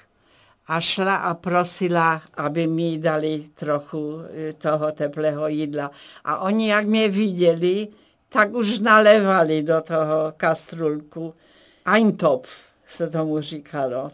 a 0.67 0.81
šla 0.81 1.15
a 1.15 1.33
prosila, 1.33 2.21
aby 2.33 2.67
mi 2.67 2.97
dali 2.97 3.49
trochu 3.55 4.21
e, 4.49 4.53
toho 4.53 4.91
teplého 4.91 5.47
jídla. 5.47 5.91
A 6.23 6.37
oni, 6.37 6.69
jak 6.69 6.85
mě 6.85 7.09
viděli, 7.09 7.87
tak 8.29 8.53
už 8.53 8.79
nalevali 8.79 9.63
do 9.63 9.81
toho 9.81 10.33
kastrulku. 10.37 11.33
Eintopf 11.85 12.49
se 12.87 13.09
tomu 13.09 13.41
říkalo. 13.41 14.11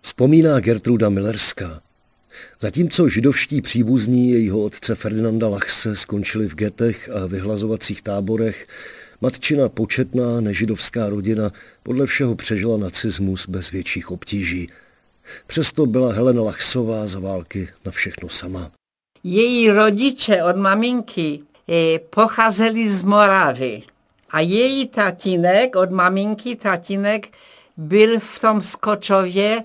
Vzpomíná 0.00 0.60
Gertruda 0.60 1.08
Millerská. 1.08 1.80
Zatímco 2.60 3.08
židovští 3.08 3.62
příbuzní 3.62 4.30
jejího 4.30 4.62
otce 4.62 4.94
Ferdinanda 4.94 5.48
Lachse 5.48 5.96
skončili 5.96 6.48
v 6.48 6.54
getech 6.54 7.10
a 7.14 7.26
vyhlazovacích 7.26 8.02
táborech, 8.02 8.68
matčina 9.20 9.68
početná 9.68 10.40
nežidovská 10.40 11.08
rodina 11.08 11.52
podle 11.82 12.06
všeho 12.06 12.34
přežila 12.34 12.76
nacismus 12.76 13.48
bez 13.48 13.70
větších 13.70 14.10
obtíží– 14.10 14.68
Přesto 15.46 15.86
byla 15.86 16.12
Helena 16.12 16.42
Lachsová 16.42 17.06
za 17.06 17.20
války 17.20 17.68
na 17.84 17.92
všechno 17.92 18.28
sama. 18.28 18.70
Její 19.24 19.70
rodiče 19.70 20.42
od 20.42 20.56
maminky 20.56 21.40
eh, 21.68 21.98
pocházeli 21.98 22.92
z 22.92 23.02
Moravy. 23.02 23.82
A 24.30 24.40
její 24.40 24.88
tatínek, 24.88 25.76
od 25.76 25.90
maminky 25.90 26.56
tatínek, 26.56 27.28
byl 27.76 28.20
v 28.20 28.40
tom 28.40 28.62
Skočově 28.62 29.64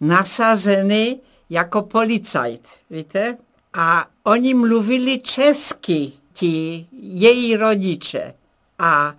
nasazený 0.00 1.20
jako 1.50 1.82
policajt, 1.82 2.60
víte? 2.90 3.36
A 3.74 4.06
oni 4.22 4.54
mluvili 4.54 5.18
česky, 5.18 6.12
ti 6.32 6.86
její 6.92 7.56
rodiče. 7.56 8.34
A 8.78 9.14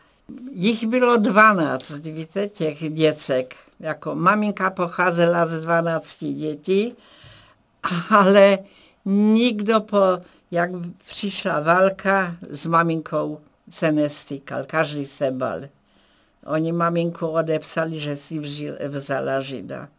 jich 0.51 0.87
bylo 0.87 1.17
12, 1.17 1.89
víte, 1.99 2.47
těch 2.47 2.93
děcek 2.93 3.55
jako 3.79 4.15
maminka 4.15 4.69
pocházela 4.69 5.45
z 5.45 5.61
12 5.61 6.23
dětí, 6.23 6.95
ale 8.09 8.59
nikdo 9.05 9.81
po, 9.81 9.97
jak 10.51 10.69
přišla 11.05 11.59
válka, 11.59 12.35
s 12.49 12.65
maminkou 12.65 13.39
se 13.69 13.91
nestýkal, 13.91 14.63
každý 14.67 15.05
se 15.05 15.31
bal. 15.31 15.61
Oni 16.45 16.71
maminku 16.71 17.27
odepsali, 17.27 17.99
že 17.99 18.15
si 18.15 18.39
vzala 18.87 19.41
žida. 19.41 19.89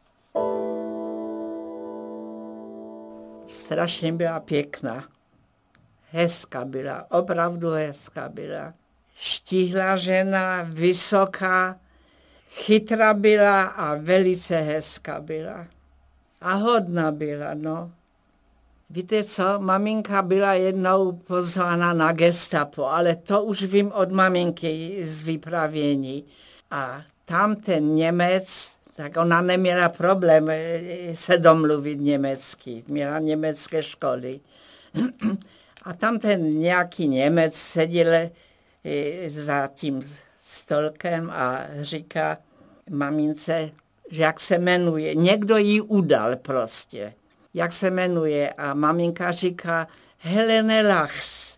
Strašně 3.47 4.13
byla 4.13 4.41
pěkná. 4.41 5.05
Hezká 6.11 6.65
byla, 6.65 7.07
opravdu 7.11 7.71
hezká 7.71 8.29
byla. 8.29 8.73
Štíhla 9.19 9.97
žena, 9.97 10.63
vysoká, 10.63 11.81
chytrá 12.51 13.15
byla 13.15 13.65
a 13.65 13.95
velice 13.95 14.57
hezká 14.57 15.21
byla. 15.21 15.67
A 16.41 16.53
hodná 16.53 17.13
byla, 17.13 17.55
no. 17.55 17.93
Víte 18.91 19.25
co, 19.25 19.45
maminka 19.59 20.23
byla 20.23 20.55
jednou 20.55 21.13
pozvána 21.13 21.93
na 21.93 22.13
gestapo, 22.13 22.85
ale 22.85 23.17
to 23.17 23.45
už 23.45 23.63
vím 23.63 23.93
od 23.93 24.11
maminky 24.11 24.99
z 25.03 25.23
vypravění. 25.23 26.25
A 26.71 27.03
tam 27.25 27.57
ten 27.57 27.95
Němec, 27.95 28.77
tak 28.97 29.17
ona 29.17 29.41
neměla 29.41 29.89
problém 29.89 30.49
eh, 30.51 31.17
se 31.17 31.39
domluvit 31.39 32.01
německy, 32.01 32.85
měla 32.89 33.19
německé 33.19 33.83
školy. 33.83 34.41
A 35.83 35.93
tam 35.93 36.19
ten 36.19 36.59
nějaký 36.59 37.09
Němec 37.09 37.55
seděl 37.55 38.31
za 39.29 39.69
tím 39.75 40.03
stolkem 40.41 41.31
a 41.31 41.61
říká 41.81 42.39
mamince, 42.91 43.71
že 44.11 44.23
jak 44.23 44.41
se 44.41 44.59
jmenuje. 44.59 45.15
Někdo 45.15 45.57
jí 45.57 45.81
udal 45.81 46.37
prostě, 46.37 47.15
jak 47.55 47.73
se 47.73 47.91
jmenuje. 47.91 48.53
A 48.53 48.75
maminka 48.75 49.33
říká 49.33 49.89
Helene 50.19 50.83
Lachs. 50.83 51.57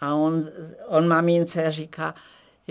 A 0.00 0.14
on, 0.14 0.48
on 0.86 1.08
mamince 1.08 1.70
říká, 1.70 2.14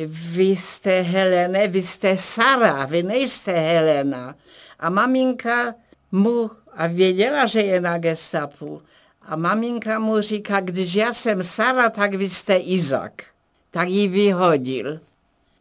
vy 0.06 0.44
jste 0.44 1.02
Helene, 1.02 1.68
vy 1.68 1.84
jste 1.84 2.18
Sara, 2.18 2.86
vy 2.86 3.04
nejste 3.04 3.52
Helena. 3.52 4.36
A 4.80 4.90
maminka 4.90 5.76
mu, 6.12 6.52
a 6.74 6.88
věděla, 6.88 7.46
že 7.46 7.62
je 7.62 7.82
na 7.82 7.98
gestapu, 7.98 8.82
a 9.22 9.36
maminka 9.36 10.00
mu 10.00 10.22
říká, 10.22 10.60
když 10.60 10.96
já 10.96 11.14
jsem 11.14 11.44
Sara, 11.44 11.90
tak 11.90 12.14
vy 12.14 12.30
jste 12.30 12.56
Izak. 12.56 13.24
Tak 13.72 13.88
ji 13.90 14.08
vyhodil 14.08 15.00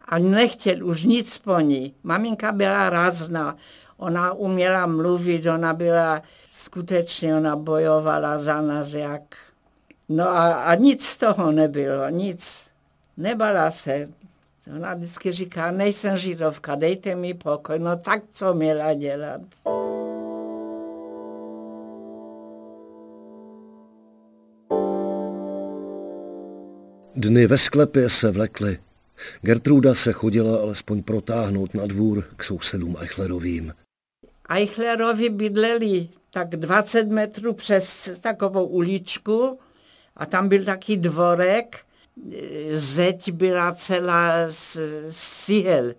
a 0.08 0.18
nechtěl 0.18 0.86
už 0.86 1.02
nic 1.02 1.38
po 1.38 1.60
ní. 1.60 1.94
Maminka 2.02 2.52
byla 2.52 2.90
razná, 2.90 3.56
ona 3.96 4.32
uměla 4.32 4.86
mluvit, 4.86 5.46
ona 5.46 5.74
byla 5.74 6.22
skutečně, 6.50 7.36
ona 7.36 7.56
bojovala 7.56 8.38
za 8.38 8.60
nás 8.60 8.92
jak. 8.92 9.22
No 10.08 10.28
a, 10.28 10.54
a 10.54 10.74
nic 10.74 11.06
z 11.06 11.16
toho 11.16 11.52
nebylo, 11.52 12.08
nic. 12.08 12.58
Nebala 13.16 13.70
se. 13.70 14.08
Ona 14.76 14.94
vždycky 14.94 15.32
říká, 15.32 15.70
nejsem 15.70 16.16
židovka, 16.16 16.74
dejte 16.74 17.14
mi 17.14 17.34
pokoj. 17.34 17.78
No 17.78 17.96
tak 17.96 18.22
co 18.32 18.54
měla 18.54 18.94
dělat? 18.94 19.40
Dny 27.18 27.46
ve 27.46 27.58
sklepě 27.58 28.10
se 28.10 28.30
vlekly. 28.30 28.78
Gertruda 29.42 29.94
se 29.94 30.12
chodila 30.12 30.58
alespoň 30.58 31.02
protáhnout 31.02 31.74
na 31.74 31.86
dvůr 31.86 32.24
k 32.36 32.44
sousedům 32.44 32.96
Eichlerovým. 33.00 33.72
Eichlerovi 34.50 35.28
bydleli 35.28 36.08
tak 36.32 36.48
20 36.48 37.04
metrů 37.04 37.52
přes 37.52 38.10
takovou 38.20 38.66
uličku 38.66 39.58
a 40.16 40.26
tam 40.26 40.48
byl 40.48 40.64
taky 40.64 40.96
dvorek, 40.96 41.78
zeď 42.72 43.32
byla 43.32 43.74
celá 43.74 44.48
z, 44.48 44.78
cihel. 45.44 45.94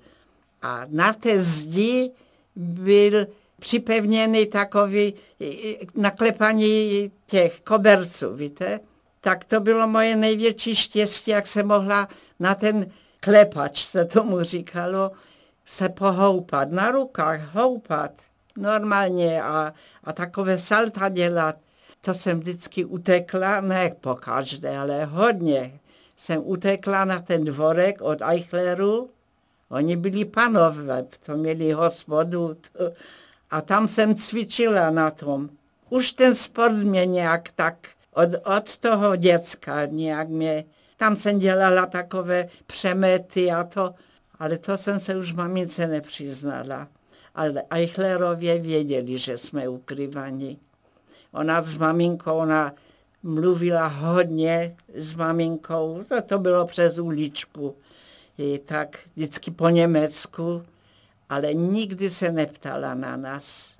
A 0.62 0.86
na 0.89 1.13
té 1.13 1.43
zdi 1.43 2.12
byl 2.55 3.27
připevněný 3.60 4.45
takový 4.45 5.13
naklepaní 5.95 7.12
těch 7.25 7.62
koberců, 7.62 8.36
víte? 8.36 8.79
Tak 9.21 9.45
to 9.45 9.60
bylo 9.60 9.88
moje 9.88 10.15
největší 10.15 10.75
štěstí, 10.75 11.32
jak 11.32 11.47
se 11.47 11.63
mohla 11.63 12.08
na 12.39 12.55
ten 12.55 12.91
klepač, 13.19 13.86
se 13.86 14.05
tomu 14.05 14.43
říkalo, 14.43 15.12
se 15.65 15.89
pohoupat, 15.89 16.71
na 16.71 16.91
rukách 16.91 17.55
houpat 17.55 18.12
normálně 18.58 19.43
a, 19.43 19.73
a 20.03 20.13
takové 20.13 20.58
salta 20.58 21.10
dělat. 21.10 21.55
To 22.01 22.13
jsem 22.13 22.39
vždycky 22.39 22.86
utekla, 22.86 23.62
ne 23.62 23.91
po 24.01 24.15
každé, 24.15 24.77
ale 24.77 25.05
hodně. 25.05 25.79
Jsem 26.17 26.41
utekla 26.45 27.05
na 27.05 27.19
ten 27.19 27.45
dvorek 27.45 28.01
od 28.01 28.21
Eichleru. 28.21 29.10
Oni 29.69 29.97
byli 29.97 30.25
panové, 30.25 31.05
to 31.25 31.38
měli 31.38 31.71
hospodu. 31.71 32.53
To, 32.53 32.91
a 33.51 33.62
tam 33.62 33.88
jsem 33.88 34.15
cvičila 34.15 34.89
na 34.89 35.12
tom. 35.12 35.49
Už 35.89 36.12
ten 36.12 36.36
sport 36.36 36.73
mě 36.73 37.05
nějak 37.05 37.49
tak 37.55 37.88
od, 38.23 38.58
od 38.58 38.77
toho 38.77 39.15
děcka 39.15 39.86
nějak 39.86 40.29
mě, 40.29 40.65
tam 40.97 41.15
jsem 41.15 41.39
dělala 41.39 41.86
takové 41.86 42.49
přemety 42.67 43.51
a 43.51 43.63
to, 43.63 43.95
ale 44.39 44.58
to 44.58 44.77
jsem 44.77 44.99
se 44.99 45.15
už 45.15 45.34
mamince 45.34 45.88
nepřiznala. 45.88 46.88
Ale 47.36 47.63
Eichlerově 47.71 48.60
věděli, 48.60 49.17
že 49.17 49.38
jsme 49.38 49.69
ukryvaní. 49.69 50.60
Ona 51.32 51.62
s 51.62 51.75
maminkou, 51.75 52.38
ona 52.38 52.73
mluvila 53.23 53.88
hodně 53.88 54.75
s 54.95 55.15
maminkou, 55.15 56.03
to, 56.10 56.21
to 56.21 56.39
bylo 56.39 56.65
přes 56.65 56.97
uličku, 56.97 57.75
I 58.38 58.60
tak 58.60 58.99
vždycky 59.15 59.51
po 59.51 59.69
německu, 59.69 60.63
ale 61.29 61.53
nikdy 61.53 62.10
se 62.10 62.32
neptala 62.32 62.93
na 62.93 63.17
nás. 63.17 63.78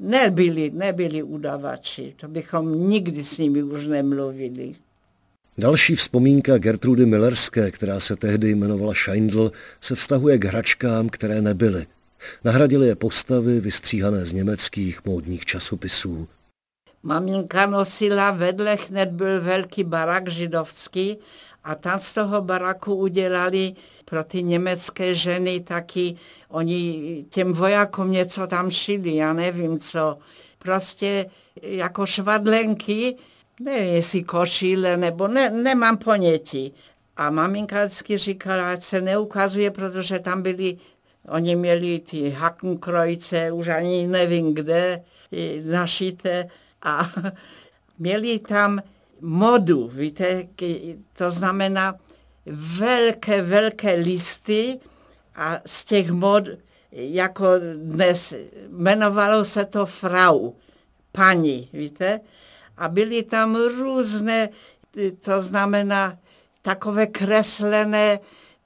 Nebyli, 0.00 0.70
nebyli 0.70 1.22
udavači, 1.22 2.14
to 2.20 2.28
bychom 2.28 2.88
nikdy 2.88 3.24
s 3.24 3.38
nimi 3.38 3.62
už 3.62 3.86
nemluvili. 3.86 4.74
Další 5.58 5.96
vzpomínka 5.96 6.58
Gertrudy 6.58 7.06
Millerské, 7.06 7.70
která 7.70 8.00
se 8.00 8.16
tehdy 8.16 8.50
jmenovala 8.50 8.94
Scheindl, 8.94 9.52
se 9.80 9.94
vztahuje 9.94 10.38
k 10.38 10.44
hračkám, 10.44 11.08
které 11.08 11.42
nebyly. 11.42 11.86
Nahradili 12.44 12.86
je 12.86 12.96
postavy 12.96 13.60
vystříhané 13.60 14.26
z 14.26 14.32
německých 14.32 15.04
módních 15.04 15.44
časopisů. 15.44 16.28
Maminka 17.02 17.66
nosila 17.66 18.30
vedle, 18.30 18.78
hned 18.88 19.08
byl 19.08 19.40
velký 19.40 19.84
barak 19.84 20.28
židovský 20.28 21.18
a 21.64 21.74
tam 21.74 22.00
z 22.00 22.14
toho 22.14 22.42
baraku 22.42 22.94
udělali 22.94 23.74
pro 24.10 24.24
ty 24.24 24.42
německé 24.42 25.14
ženy 25.14 25.60
taky, 25.60 26.16
oni 26.48 27.24
těm 27.30 27.52
vojákům 27.52 28.10
něco 28.12 28.46
tam 28.46 28.70
šili, 28.70 29.16
já 29.16 29.32
nevím 29.32 29.78
co. 29.78 30.18
Prostě 30.58 31.30
jako 31.62 32.06
švadlenky, 32.06 33.16
nevím 33.60 33.70
jestli 33.70 34.22
košile, 34.22 34.96
nebo 34.96 35.28
ne, 35.28 35.50
nemám 35.50 35.96
ponětí. 35.96 36.74
A 37.16 37.30
maminka 37.30 37.84
vždycky 37.84 38.18
říkala, 38.18 38.72
ať 38.72 38.82
se 38.82 39.00
neukazuje, 39.00 39.70
protože 39.70 40.18
tam 40.18 40.42
byli, 40.42 40.78
oni 41.28 41.56
měli 41.56 41.98
ty 41.98 42.30
hakenkrojce, 42.30 43.52
už 43.52 43.68
ani 43.68 44.06
nevím 44.06 44.54
kde, 44.54 45.02
našité. 45.64 46.48
A 46.82 47.10
měli 47.98 48.38
tam 48.38 48.82
modu, 49.20 49.90
víte, 49.94 50.48
to 51.16 51.30
znamená 51.30 51.94
velké, 52.52 53.42
velké 53.42 53.94
listy 53.94 54.80
a 55.34 55.60
z 55.66 55.84
těch 55.84 56.10
mod, 56.10 56.44
jako 56.92 57.46
dnes, 57.76 58.34
jmenovalo 58.68 59.44
se 59.44 59.64
to 59.64 59.86
frau, 59.86 60.52
paní, 61.12 61.68
víte, 61.72 62.20
a 62.76 62.88
byly 62.88 63.22
tam 63.22 63.56
různé, 63.56 64.48
to 65.20 65.42
znamená 65.42 66.18
takové 66.62 67.06
kreslené 67.06 68.20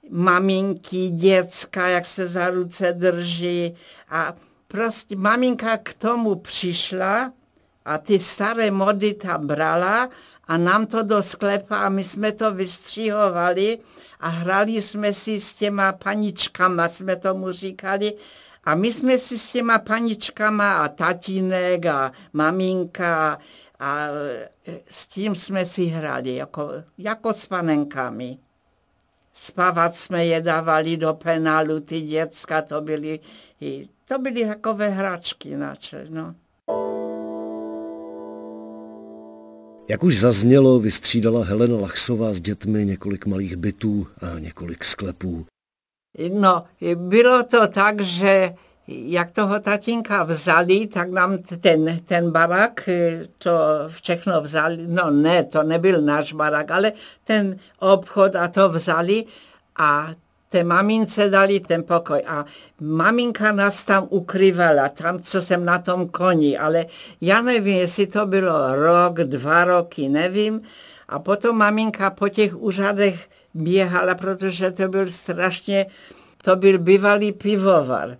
maminky, 0.09 1.09
děcka, 1.09 1.87
jak 1.87 2.05
se 2.05 2.27
za 2.27 2.49
ruce 2.49 2.93
drží. 2.93 3.75
A 4.09 4.35
prostě 4.67 5.15
maminka 5.15 5.77
k 5.77 5.93
tomu 5.93 6.35
přišla 6.35 7.33
a 7.85 7.97
ty 7.97 8.19
staré 8.19 8.71
mody 8.71 9.13
tam 9.13 9.47
brala 9.47 10.09
a 10.47 10.57
nám 10.57 10.85
to 10.85 11.03
do 11.03 11.23
sklepa 11.23 11.77
a 11.77 11.89
my 11.89 12.03
jsme 12.03 12.31
to 12.31 12.53
vystřihovali 12.53 13.79
a 14.19 14.27
hrali 14.27 14.81
jsme 14.81 15.13
si 15.13 15.39
s 15.41 15.53
těma 15.53 15.91
paničkama, 15.91 16.89
jsme 16.89 17.15
tomu 17.15 17.51
říkali, 17.51 18.13
a 18.65 18.75
my 18.75 18.93
jsme 18.93 19.17
si 19.17 19.37
s 19.37 19.51
těma 19.51 19.79
paničkama 19.79 20.83
a 20.83 20.87
tatínek 20.87 21.85
a 21.85 22.11
maminka 22.33 23.39
a 23.79 24.07
s 24.89 25.07
tím 25.07 25.35
jsme 25.35 25.65
si 25.65 25.85
hrali, 25.85 26.35
jako, 26.35 26.69
jako 26.97 27.33
s 27.33 27.45
panenkami. 27.45 28.37
Spavat 29.33 29.95
jsme 29.95 30.25
je 30.25 30.41
dávali 30.41 30.97
do 30.97 31.13
penálu, 31.13 31.79
ty 31.79 32.01
děcka, 32.01 32.61
to 32.61 32.81
byly, 32.81 33.19
to 34.05 34.19
byly 34.19 34.47
takové 34.47 34.89
hračky 34.89 35.55
naše, 35.55 36.05
no. 36.09 36.35
Jak 39.87 40.03
už 40.03 40.19
zaznělo, 40.19 40.79
vystřídala 40.79 41.45
Helena 41.45 41.77
Lachsová 41.77 42.33
s 42.33 42.41
dětmi 42.41 42.85
několik 42.85 43.25
malých 43.25 43.55
bytů 43.55 44.07
a 44.21 44.39
několik 44.39 44.83
sklepů. 44.83 45.45
No, 46.33 46.63
bylo 46.95 47.43
to 47.43 47.67
tak, 47.67 48.01
že 48.01 48.53
jak 48.87 49.31
toho 49.31 49.59
tatínka 49.59 50.23
vzali, 50.23 50.87
tak 50.87 51.11
nám 51.11 51.37
ten, 51.37 51.99
ten 52.05 52.31
barak, 52.31 52.89
to 53.37 53.51
všechno 53.87 54.41
vzali, 54.41 54.77
no 54.87 55.11
ne, 55.11 55.43
to 55.43 55.63
nebyl 55.63 56.01
náš 56.01 56.33
barak, 56.33 56.71
ale 56.71 56.91
ten 57.23 57.59
obchod 57.79 58.35
a 58.35 58.47
to 58.47 58.69
vzali 58.69 59.25
a 59.79 60.15
té 60.53 60.63
mamince 60.63 61.29
dali 61.29 61.59
ten 61.59 61.83
pokoj 61.83 62.21
a 62.27 62.45
maminka 62.81 63.51
nás 63.51 63.83
tam 63.83 64.07
ukryvala, 64.09 64.89
tam, 64.89 65.19
co 65.19 65.41
jsem 65.41 65.65
na 65.65 65.79
tom 65.79 66.07
koni, 66.09 66.57
ale 66.57 66.85
já 67.21 67.41
nevím, 67.41 67.77
jestli 67.77 68.07
to 68.07 68.25
bylo 68.25 68.75
rok, 68.75 69.19
dva 69.19 69.65
roky, 69.65 70.09
nevím. 70.09 70.61
A 71.09 71.19
potom 71.19 71.57
maminka 71.57 72.09
po 72.09 72.29
těch 72.29 72.55
úřadech 72.55 73.29
běhala, 73.53 74.15
protože 74.15 74.71
to 74.71 74.87
byl 74.87 75.09
strašně, 75.09 75.85
to 76.43 76.55
byl 76.55 76.79
bývalý 76.79 77.31
pivovar. 77.31 78.17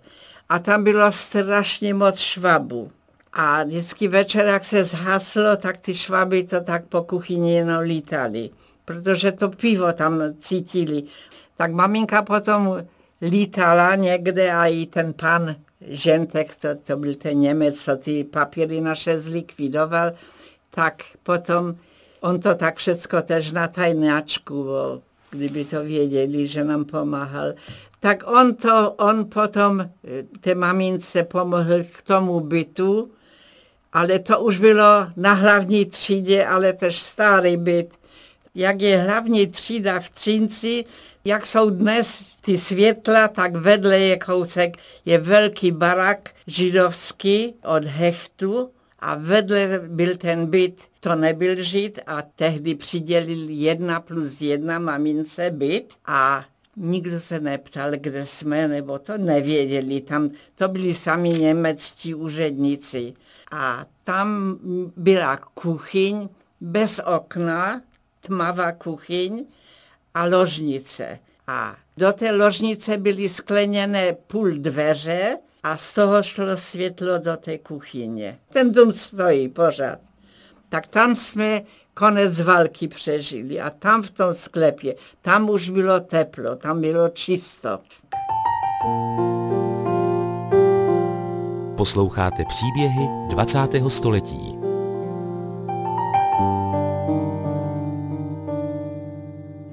A 0.48 0.58
tam 0.58 0.84
bylo 0.84 1.12
strašně 1.12 1.94
moc 1.94 2.18
švabů. 2.18 2.90
A 3.32 3.62
vždycky 3.62 4.08
večer, 4.08 4.46
jak 4.46 4.64
se 4.64 4.84
zhaslo, 4.84 5.56
tak 5.56 5.78
ty 5.78 5.94
švaby 5.94 6.44
to 6.44 6.60
tak 6.60 6.86
po 6.86 7.02
kuchyni 7.02 7.54
jenom 7.54 7.78
lítali, 7.78 8.50
protože 8.84 9.32
to 9.32 9.48
pivo 9.48 9.92
tam 9.92 10.22
cítili. 10.40 11.02
Tak 11.56 11.72
maminka 11.72 12.22
potom 12.22 12.86
lítala 13.22 13.94
někde 13.94 14.52
a 14.52 14.66
i 14.66 14.86
ten 14.86 15.12
pan 15.12 15.56
Žentek, 15.88 16.56
to, 16.56 16.68
to 16.84 16.96
byl 16.96 17.14
ten 17.14 17.40
Němec, 17.40 17.82
co 17.82 17.96
ty 17.96 18.24
papíry 18.24 18.80
naše 18.80 19.20
zlikvidoval, 19.20 20.12
tak 20.70 21.02
potom 21.22 21.76
on 22.20 22.40
to 22.40 22.54
tak 22.54 22.76
všecko 22.76 23.22
tež 23.22 23.52
na 23.52 23.68
tajnáčku, 23.68 24.66
kdyby 25.30 25.64
to 25.64 25.82
věděli, 25.82 26.46
že 26.46 26.64
nám 26.64 26.84
pomáhal. 26.84 27.52
Tak 28.00 28.30
on 28.30 28.54
to, 28.54 28.90
on 28.92 29.24
potom 29.24 29.80
e, 29.80 29.88
té 30.40 30.54
mamince 30.54 31.22
pomohl 31.22 31.84
k 31.92 32.02
tomu 32.02 32.40
bytu, 32.40 33.10
ale 33.92 34.18
to 34.18 34.40
už 34.40 34.58
bylo 34.58 35.06
na 35.16 35.32
hlavní 35.32 35.86
třídě, 35.86 36.46
ale 36.46 36.72
tež 36.72 37.00
starý 37.00 37.56
byt. 37.56 37.90
Jak 38.54 38.82
je 38.82 38.98
hlavní 38.98 39.46
třída 39.46 40.00
v 40.00 40.10
Třinci, 40.10 40.84
jak 41.24 41.46
jsou 41.46 41.70
dnes 41.70 42.36
ty 42.40 42.58
světla, 42.58 43.28
tak 43.28 43.56
vedle 43.56 43.98
je 43.98 44.18
kousek, 44.18 44.76
je 45.04 45.18
velký 45.18 45.72
barak 45.72 46.30
židovský 46.46 47.54
od 47.64 47.84
hechtu 47.84 48.70
a 48.98 49.14
vedle 49.14 49.80
byl 49.86 50.16
ten 50.16 50.46
byt, 50.46 50.80
to 51.00 51.14
nebyl 51.14 51.62
žid 51.62 51.98
a 52.06 52.22
tehdy 52.22 52.74
přidělil 52.74 53.48
jedna 53.48 54.00
plus 54.00 54.40
jedna 54.40 54.78
mamince 54.78 55.50
byt 55.50 55.94
a 56.06 56.44
nikdo 56.76 57.20
se 57.20 57.40
neptal, 57.40 57.90
kde 57.96 58.26
jsme, 58.26 58.68
nebo 58.68 58.98
to 58.98 59.18
nevěděli. 59.18 60.00
Tam 60.00 60.30
to 60.54 60.68
byli 60.68 60.94
sami 60.94 61.28
němečtí 61.28 62.14
úředníci. 62.14 63.14
A 63.50 63.86
tam 64.04 64.58
byla 64.96 65.36
kuchyň 65.36 66.28
bez 66.60 67.00
okna, 67.16 67.82
tmavá 68.26 68.72
kuchyň 68.72 69.44
a 70.14 70.24
ložnice. 70.24 71.18
A 71.46 71.76
do 71.96 72.12
té 72.12 72.30
ložnice 72.30 72.96
byly 72.96 73.28
skleněné 73.28 74.12
půl 74.12 74.50
dveře 74.50 75.38
a 75.62 75.76
z 75.76 75.92
toho 75.92 76.22
šlo 76.22 76.56
světlo 76.56 77.18
do 77.18 77.36
té 77.36 77.58
kuchyně. 77.58 78.38
Ten 78.52 78.72
dům 78.72 78.92
stojí 78.92 79.48
pořád. 79.48 79.98
Tak 80.68 80.86
tam 80.86 81.16
jsme 81.16 81.62
konec 81.94 82.40
války 82.40 82.88
přežili 82.88 83.60
a 83.60 83.70
tam 83.70 84.02
v 84.02 84.10
tom 84.10 84.34
sklepě, 84.34 84.94
tam 85.22 85.50
už 85.50 85.68
bylo 85.70 86.00
teplo, 86.00 86.56
tam 86.56 86.80
bylo 86.80 87.08
čisto. 87.08 87.78
Posloucháte 91.76 92.44
příběhy 92.48 93.08
20. 93.28 93.58
století. 93.88 94.53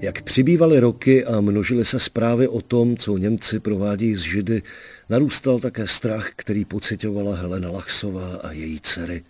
Jak 0.02 0.22
přibývaly 0.22 0.80
roky 0.80 1.26
a 1.26 1.41
množily 1.41 1.86
se 1.86 1.99
zprávy 1.99 2.47
o 2.47 2.62
tom, 2.62 2.97
co 2.97 3.18
Němci 3.18 3.60
provádějí 3.60 4.16
z 4.16 4.22
Židy, 4.22 4.64
narůstal 5.10 5.60
také 5.60 5.88
strach, 5.88 6.32
který 6.36 6.66
pocitovala 6.66 7.36
Helena 7.36 7.72
Lachsová 7.72 8.36
a 8.36 8.52
její 8.52 8.80
dcery. 8.82 9.24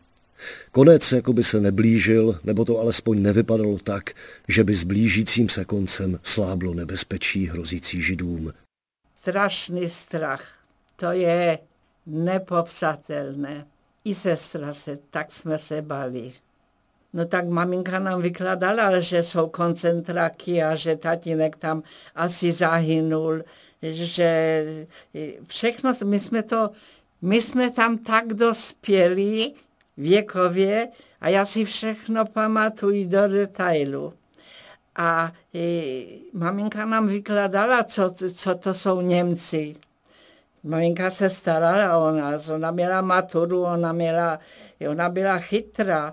Konec 0.72 1.11
jako 1.11 1.34
by 1.34 1.43
se 1.43 1.61
neblížil, 1.61 2.39
nebo 2.43 2.65
to 2.65 2.80
alespoň 2.80 3.22
nevypadalo 3.22 3.78
tak, 3.80 4.09
že 4.47 4.63
by 4.63 4.76
s 4.76 4.84
blížícím 4.84 5.49
se 5.49 5.65
koncem 5.65 6.19
sláblo 6.24 6.74
nebezpečí 6.74 7.47
hrozící 7.47 8.01
židům. 8.01 8.53
Strašný 9.22 9.89
strach, 9.89 10.45
to 10.95 11.11
je 11.11 11.59
nepopsatelné. 12.05 13.67
I 14.03 14.15
sestra 14.15 14.74
se, 14.74 14.99
tak 15.09 15.32
jsme 15.32 15.59
se 15.59 15.82
bali. 15.82 16.32
No 17.14 17.26
tak 17.26 17.47
maminka 17.47 17.99
nám 17.99 18.22
vykladala, 18.22 18.99
že 18.99 19.24
jsou 19.24 19.47
koncentráky 19.47 20.64
a 20.64 20.76
že 20.76 20.95
tatínek 20.95 21.55
tam 21.57 21.84
asi 22.16 22.51
zahynul, 22.51 23.43
že 23.82 24.66
všechno, 25.47 25.93
my 26.05 26.20
jsme 26.20 26.43
to, 26.43 26.70
my 27.22 27.41
jsme 27.41 27.72
tam 27.72 27.97
tak 27.97 28.34
dospěli 28.34 29.51
věkově 29.97 30.88
a 31.22 31.30
já 31.30 31.45
si 31.45 31.66
všechno 31.66 32.26
pamatuju 32.26 33.09
do 33.09 33.28
detailu. 33.28 34.14
A 34.95 35.32
e, 35.55 36.03
maminka 36.34 36.86
nám 36.86 37.07
vykladala, 37.07 37.84
co, 37.84 38.12
co 38.12 38.55
to 38.55 38.74
jsou 38.74 39.01
Němci. 39.01 39.76
Maminka 40.64 41.12
se 41.12 41.30
starala 41.30 41.97
o 41.97 42.12
nás, 42.12 42.49
ona 42.49 42.72
měla 42.72 43.01
maturu, 43.01 43.64
ona, 43.64 43.93
měla, 43.93 44.39
ona 44.89 45.09
byla 45.09 45.39
chytrá. 45.39 46.12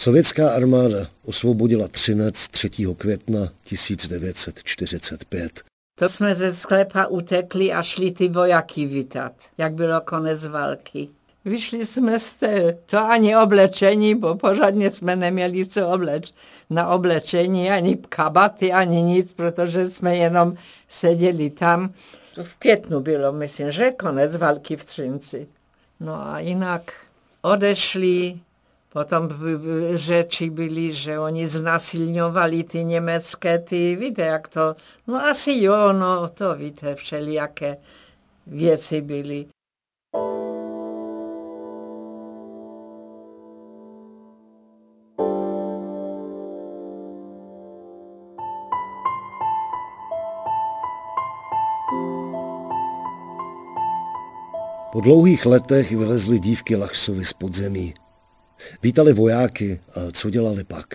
Sovětská 0.00 0.50
armáda 0.50 1.06
osvobodila 1.24 1.88
Třinec 1.88 2.48
3. 2.48 2.70
května 2.70 3.48
1945. 3.64 5.60
To 5.98 6.08
jsme 6.08 6.34
ze 6.34 6.54
sklepa 6.54 7.06
utekli 7.06 7.72
a 7.72 7.82
šli 7.82 8.10
ty 8.10 8.28
vojaky 8.28 8.86
vítat, 8.86 9.32
jak 9.58 9.74
bylo 9.74 10.00
konec 10.00 10.44
války. 10.44 11.08
Vyšli 11.44 11.86
jsme 11.86 12.18
z 12.18 12.34
té, 12.34 12.78
to 12.86 12.98
ani 12.98 13.36
oblečení, 13.36 14.14
bo 14.14 14.34
pořádně 14.34 14.90
jsme 14.90 15.16
neměli 15.16 15.66
co 15.66 15.88
obleč. 15.88 16.32
Na 16.70 16.88
oblečení 16.88 17.70
ani 17.70 17.96
kabaty, 17.96 18.72
ani 18.72 19.02
nic, 19.02 19.32
protože 19.32 19.90
jsme 19.90 20.16
jenom 20.16 20.54
seděli 20.88 21.50
tam. 21.50 21.94
To 22.34 22.44
v 22.44 22.54
květnu 22.56 23.00
bylo, 23.00 23.32
myslím, 23.32 23.72
že 23.72 23.90
konec 23.90 24.36
války 24.36 24.76
v 24.76 24.84
Třinci. 24.84 25.48
No 26.00 26.26
a 26.26 26.38
jinak 26.38 26.92
odešli, 27.42 28.40
potom 28.92 29.28
řeči 29.94 30.50
byly, 30.50 30.92
že 30.92 31.18
oni 31.18 31.48
znasilňovali 31.48 32.64
ty 32.64 32.84
německé, 32.84 33.58
ty, 33.58 33.96
víte, 33.96 34.22
jak 34.22 34.48
to, 34.48 34.76
no 35.06 35.26
asi 35.26 35.52
jo, 35.52 35.92
no 35.92 36.28
to 36.28 36.54
víte, 36.54 36.94
všelijaké 36.94 37.76
věci 38.46 39.00
byly. 39.00 39.46
Po 54.92 55.00
dlouhých 55.00 55.46
letech 55.46 55.92
vylezly 55.92 56.38
dívky 56.38 56.76
Lachsovy 56.76 57.24
z 57.24 57.32
podzemí. 57.32 57.94
Vítali 58.82 59.12
vojáky 59.12 59.80
a 59.94 60.00
co 60.12 60.30
dělali 60.30 60.64
pak? 60.64 60.86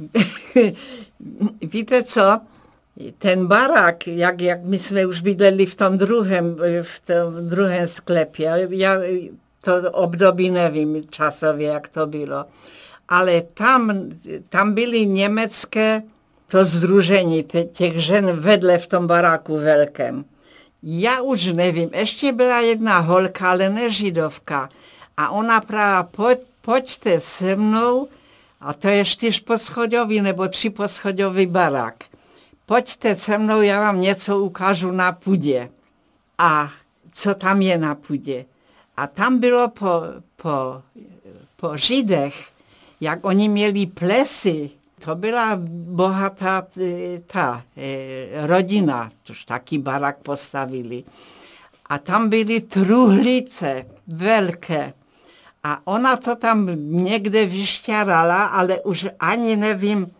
Víte 1.60 2.02
co? 2.02 2.40
Ten 3.18 3.46
barák, 3.46 4.06
jak, 4.06 4.40
jak 4.40 4.62
my 4.62 4.78
jsme 4.78 5.06
už 5.06 5.20
bydleli 5.20 5.66
v 5.66 5.74
tom 5.74 5.98
druhém, 5.98 6.56
v 6.82 7.00
tom 7.00 7.48
druhém 7.48 7.88
sklepě, 7.88 8.68
já 8.70 8.98
to 9.60 9.90
období 9.90 10.50
nevím 10.50 11.08
časově, 11.10 11.68
jak 11.68 11.88
to 11.88 12.06
bylo, 12.06 12.44
ale 13.08 13.42
tam, 13.54 14.10
tam 14.48 14.74
byly 14.74 15.06
německé 15.06 16.02
to 16.46 16.64
združení 16.64 17.44
těch 17.72 18.04
žen 18.04 18.40
vedle 18.40 18.78
v 18.78 18.86
tom 18.86 19.06
baráku 19.06 19.56
velkém. 19.56 20.24
Já 20.82 21.20
už 21.20 21.46
nevím, 21.46 21.90
ještě 21.94 22.32
byla 22.32 22.60
jedna 22.60 22.98
holka, 22.98 23.50
ale 23.50 23.68
ne 23.68 23.90
židovka. 23.90 24.68
A 25.16 25.30
ona 25.30 25.60
právě, 25.60 26.08
pojď, 26.16 26.38
pojďte 26.62 27.20
se 27.20 27.56
mnou, 27.56 28.08
a 28.60 28.72
to 28.72 28.88
je 28.88 29.04
čtyřposchodový 29.04 30.20
nebo 30.20 30.48
tříposchodový 30.48 31.46
barák. 31.46 32.04
Pojďte 32.66 33.16
se 33.16 33.38
mnou, 33.38 33.60
já 33.60 33.80
vám 33.80 34.00
něco 34.00 34.38
ukážu 34.38 34.90
na 34.90 35.12
půdě. 35.12 35.70
A 36.38 36.70
co 37.12 37.34
tam 37.34 37.62
je 37.62 37.78
na 37.78 37.94
půdě? 37.94 38.44
A 38.96 39.06
tam 39.06 39.38
bylo 39.38 39.68
po, 39.68 40.02
po, 40.36 40.82
po 41.56 41.76
Židech, 41.76 42.50
jak 43.00 43.24
oni 43.24 43.48
měli 43.48 43.86
plesy, 43.86 44.70
to 45.04 45.14
byla 45.14 45.50
bohatá 45.56 46.66
ta 47.26 47.62
e, 47.76 48.46
rodina, 48.46 49.10
tož 49.22 49.44
taky 49.44 49.78
barak 49.78 50.18
postavili. 50.18 51.04
A 51.86 51.98
tam 51.98 52.28
byly 52.28 52.60
truhlice 52.60 53.86
velké. 54.06 54.92
A 55.64 55.80
ona 55.84 56.16
to 56.16 56.36
tam 56.36 56.68
někde 57.04 57.46
vyšťarala, 57.46 58.44
ale 58.46 58.80
už 58.80 59.06
ani 59.20 59.56
nevím, 59.56 60.10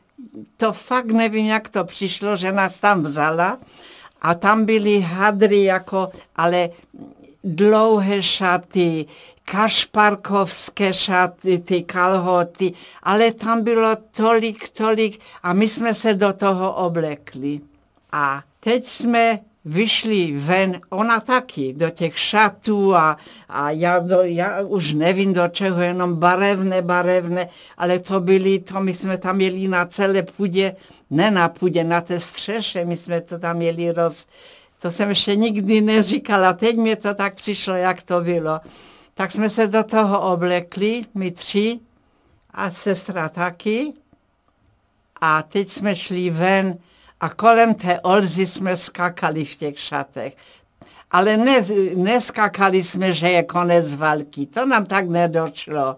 to 0.57 0.73
fakt 0.73 1.07
nevím, 1.11 1.47
jak 1.47 1.69
to 1.69 1.85
přišlo, 1.85 2.37
že 2.37 2.53
nás 2.53 2.79
tam 2.79 3.03
vzala. 3.03 3.59
A 4.23 4.35
tam 4.35 4.65
byly 4.65 5.01
hadry 5.01 5.65
jako, 5.65 6.11
ale 6.37 6.71
dlouhé 7.45 8.23
šaty, 8.23 9.07
kašparkovské 9.45 10.93
šaty, 10.93 11.59
ty 11.59 11.83
kalhoty, 11.83 12.73
ale 13.03 13.33
tam 13.33 13.65
bylo 13.65 13.97
tolik, 14.11 14.69
tolik 14.69 15.21
a 15.43 15.53
my 15.53 15.69
jsme 15.69 15.95
se 15.95 16.15
do 16.15 16.33
toho 16.33 16.73
oblekli. 16.75 17.61
A 18.13 18.43
teď 18.61 18.87
jsme 18.87 19.39
vyšli 19.65 20.33
ven, 20.39 20.81
ona 20.91 21.21
taky, 21.21 21.73
do 21.73 21.91
těch 21.91 22.19
šatů 22.19 22.95
a, 22.95 23.17
a 23.49 23.71
já, 23.71 23.99
do, 23.99 24.23
já 24.23 24.61
už 24.61 24.93
nevím 24.93 25.33
do 25.35 25.49
čeho, 25.49 25.81
jenom 25.81 26.17
barevné, 26.17 26.83
barevné, 26.83 27.49
ale 27.77 27.99
to 27.99 28.21
byly, 28.21 28.59
to 28.59 28.81
my 28.81 28.95
jsme 28.95 29.19
tam 29.19 29.37
měli 29.37 29.69
na 29.69 29.87
celé 29.87 30.23
půdě, 30.23 30.77
ne 31.11 31.31
na 31.31 31.49
půdě, 31.49 31.85
na 31.85 32.01
té 32.01 32.21
střeše, 32.21 32.85
my 32.85 32.97
jsme 32.97 33.21
to 33.21 33.39
tam 33.39 33.57
měli 33.57 33.93
roz, 33.93 34.27
to 34.83 34.91
jsem 34.91 35.09
ještě 35.09 35.37
nikdy 35.37 35.81
neříkala, 35.81 36.53
teď 36.53 36.77
mě 36.77 36.97
to 36.97 37.15
tak 37.15 37.35
přišlo, 37.35 37.75
jak 37.75 38.03
to 38.03 38.21
bylo. 38.21 38.61
Tak 39.15 39.31
jsme 39.31 39.51
se 39.51 39.67
do 39.67 39.85
toho 39.85 40.33
oblekli, 40.33 41.05
my 41.15 41.31
tři 41.31 41.81
a 42.51 42.71
sestra 42.71 43.29
taky. 43.29 43.93
A 45.21 45.43
teď 45.43 45.69
jsme 45.69 45.97
šli 45.97 46.31
ven 46.31 46.79
a 47.23 47.29
kolem 47.29 47.75
té 47.75 48.01
Olzy 48.01 48.47
jsme 48.47 48.77
skakali 48.77 49.45
v 49.45 49.57
těch 49.57 49.79
šatech. 49.79 50.37
Ale 51.11 51.37
ne, 51.37 51.65
neskakali 51.95 52.83
jsme, 52.83 53.13
že 53.13 53.29
je 53.29 53.43
konec 53.43 53.95
války, 53.95 54.47
to 54.47 54.67
nám 54.67 54.87
tak 54.87 55.09
nedočlo. 55.09 55.97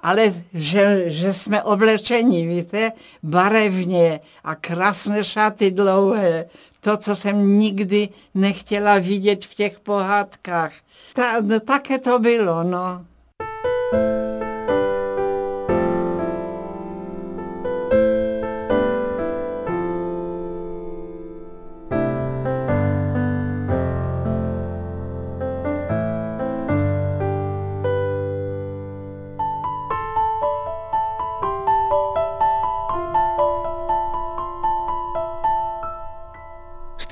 Ale 0.00 0.34
že, 0.54 1.10
že 1.10 1.34
jsme 1.34 1.62
oblečeni, 1.62 2.46
víte, 2.46 2.92
barevně 3.22 4.20
a 4.44 4.54
krásné 4.54 5.24
šaty 5.24 5.70
dlouhé, 5.70 6.46
to, 6.80 6.96
co 6.96 7.16
jsem 7.16 7.58
nikdy 7.58 8.08
nechtěla 8.34 8.98
vidět 8.98 9.44
v 9.44 9.54
těch 9.54 9.80
pohádkách. 9.80 10.72
Ta, 11.14 11.40
no, 11.40 11.60
také 11.60 11.98
to 11.98 12.18
bylo, 12.18 12.62
no. 12.62 13.06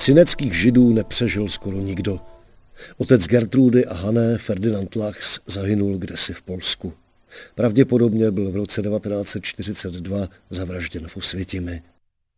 Třineckých 0.01 0.53
židů 0.53 0.93
nepřežil 0.93 1.49
skoro 1.49 1.77
nikdo. 1.77 2.19
Otec 2.97 3.27
Gertrudy 3.27 3.85
a 3.85 3.93
Hané 3.93 4.37
Ferdinand 4.37 4.95
Lachs 4.95 5.39
zahynul 5.45 5.97
kdesi 5.97 6.33
v 6.33 6.41
Polsku. 6.41 6.93
Pravděpodobně 7.55 8.31
byl 8.31 8.51
v 8.51 8.55
roce 8.55 8.81
1942 8.81 10.27
zavražděn 10.49 11.07
v 11.07 11.17
Osvětimi. 11.17 11.83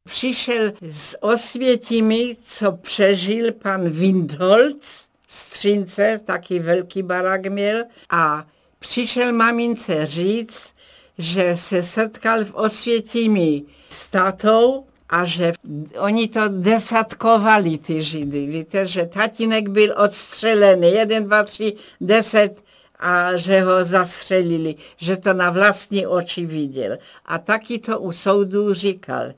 Přišel 0.03 0.74
s 0.89 1.24
Osvětimi, 1.24 2.38
co 2.41 2.72
přežil 2.72 3.51
pan 3.51 3.89
Windholz, 3.89 5.07
Střince, 5.28 6.20
taky 6.26 6.59
velký 6.59 7.03
barák 7.03 7.45
měl, 7.45 7.84
a 8.09 8.47
přišel 8.80 9.34
mamince 9.34 10.05
říct, 10.05 10.74
že 11.18 11.55
se 11.57 11.84
setkal 11.84 12.45
v 12.45 12.53
Osvětimi 12.53 13.64
s 13.89 14.07
tatou 14.07 14.86
a 15.14 15.26
že 15.26 15.53
oni 15.99 16.28
to 16.28 16.41
desatkovali, 16.49 17.78
ty 17.78 18.03
Židy. 18.03 18.45
Víte, 18.45 18.88
že 18.88 19.05
tatínek 19.05 19.70
byl 19.70 19.93
odstřelený, 19.97 20.91
jeden, 20.91 21.24
dva, 21.26 21.43
tři, 21.43 21.74
deset 22.01 22.64
a 22.99 23.38
že 23.38 23.61
ho 23.61 23.84
zastřelili, 23.84 24.76
že 24.97 25.18
to 25.18 25.34
na 25.34 25.49
vlastní 25.49 26.07
oči 26.07 26.45
viděl. 26.45 26.97
A 27.26 27.38
taky 27.38 27.80
to 27.80 27.99
u 27.99 28.11
soudu 28.11 28.74
říkal, 28.74 29.34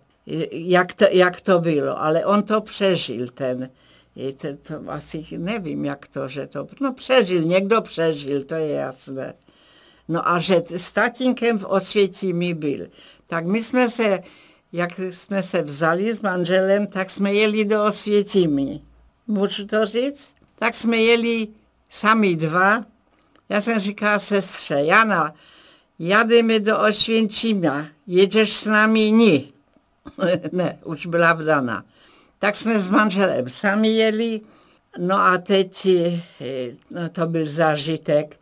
jak 0.52 0.94
to, 0.94 1.06
jak 1.12 1.42
to 1.42 1.60
bylo, 1.60 2.02
ale 2.02 2.26
on 2.26 2.44
to 2.44 2.62
přežil, 2.62 3.28
ten, 3.34 3.70
to, 4.38 4.48
to 4.68 4.92
asi 4.92 5.26
nevím, 5.38 5.86
jak 5.86 6.08
to, 6.08 6.28
že 6.28 6.48
to, 6.48 6.68
no 6.82 6.94
přežil, 6.94 7.42
někdo 7.42 7.82
přežil, 7.82 8.44
to 8.44 8.56
je 8.56 8.70
jasné. 8.70 9.34
No 10.08 10.30
a 10.30 10.40
že 10.40 10.64
s 10.70 10.92
tatínkem 10.92 11.60
v 11.60 11.66
Osvětimi 11.66 12.54
byl. 12.54 12.88
Tak 13.28 13.46
my 13.46 13.64
jsme 13.64 13.90
se, 13.90 14.24
jak 14.72 15.00
jsme 15.00 15.44
se 15.44 15.62
vzali 15.62 16.14
s 16.14 16.22
manželem, 16.22 16.88
tak 16.88 17.10
jsme 17.10 17.34
jeli 17.34 17.66
do 17.66 17.84
Osvětimi. 17.84 18.82
Můžu 19.28 19.68
to 19.68 19.86
říct? 19.86 20.36
Tak 20.60 20.76
jsme 20.76 20.98
jeli 20.98 21.48
sami 21.90 22.36
dva. 22.36 22.86
Já 23.50 23.62
jsem 23.62 23.80
říkala 23.80 24.20
sestře, 24.20 24.76
Jana, 24.76 25.34
jademe 26.00 26.60
do 26.60 26.80
Oświęcimia, 26.80 27.86
jedziesz 28.08 28.54
s 28.54 28.66
námi? 28.66 29.12
Ní. 29.12 29.54
ne, 30.52 30.80
už 30.84 31.06
byla 31.06 31.34
vdana. 31.34 31.84
Tak 32.40 32.56
jsme 32.56 32.80
s 32.80 32.90
manželem 32.90 33.50
sami 33.50 33.90
jeli, 33.90 34.42
no 34.98 35.16
a 35.20 35.38
teď 35.38 35.86
eh, 35.86 36.72
no 36.92 37.10
to 37.10 37.28
byl 37.28 37.46
zážitek 37.46 38.40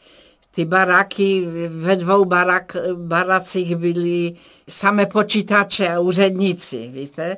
ty 0.56 0.66
baráky, 0.66 1.48
ve 1.70 1.96
dvou 1.96 2.26
barak, 2.26 2.78
baracích 2.96 3.76
byli 3.76 4.36
samé 4.70 5.06
počítače 5.06 5.90
a 5.90 6.00
úředníci, 6.00 6.90
víte? 6.94 7.38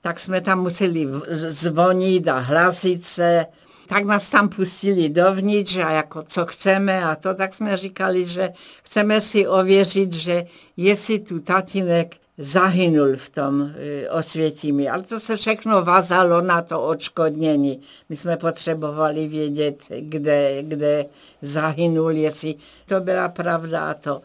Tak 0.00 0.20
jsme 0.20 0.40
tam 0.40 0.60
museli 0.60 1.08
zvonit 1.30 2.28
a 2.28 2.38
hlasit 2.38 3.04
se. 3.04 3.46
Tak 3.86 4.04
nás 4.04 4.30
tam 4.30 4.48
pustili 4.48 5.08
dovnitř 5.08 5.76
a 5.76 5.90
jako 5.90 6.22
co 6.22 6.46
chceme 6.46 7.04
a 7.04 7.16
to, 7.16 7.34
tak 7.34 7.54
jsme 7.54 7.76
říkali, 7.76 8.26
že 8.26 8.50
chceme 8.82 9.20
si 9.20 9.46
ověřit, 9.46 10.12
že 10.12 10.44
jestli 10.76 11.18
tu 11.18 11.40
tatínek 11.40 12.16
zahynul 12.38 13.16
v 13.16 13.28
tom 13.30 13.72
y, 13.78 14.08
Osvětimi. 14.10 14.88
Ale 14.88 15.02
to 15.02 15.20
se 15.20 15.36
všechno 15.36 15.82
vazalo 15.82 16.40
na 16.40 16.62
to 16.62 16.82
odškodnění. 16.82 17.80
My 18.08 18.16
jsme 18.16 18.36
potřebovali 18.36 19.28
vědět, 19.28 19.78
kde, 20.00 20.62
kde 20.62 21.06
zahynul, 21.42 22.10
jestli 22.10 22.54
to 22.86 23.00
byla 23.00 23.28
pravda 23.28 23.90
a 23.90 23.94
to. 23.94 24.22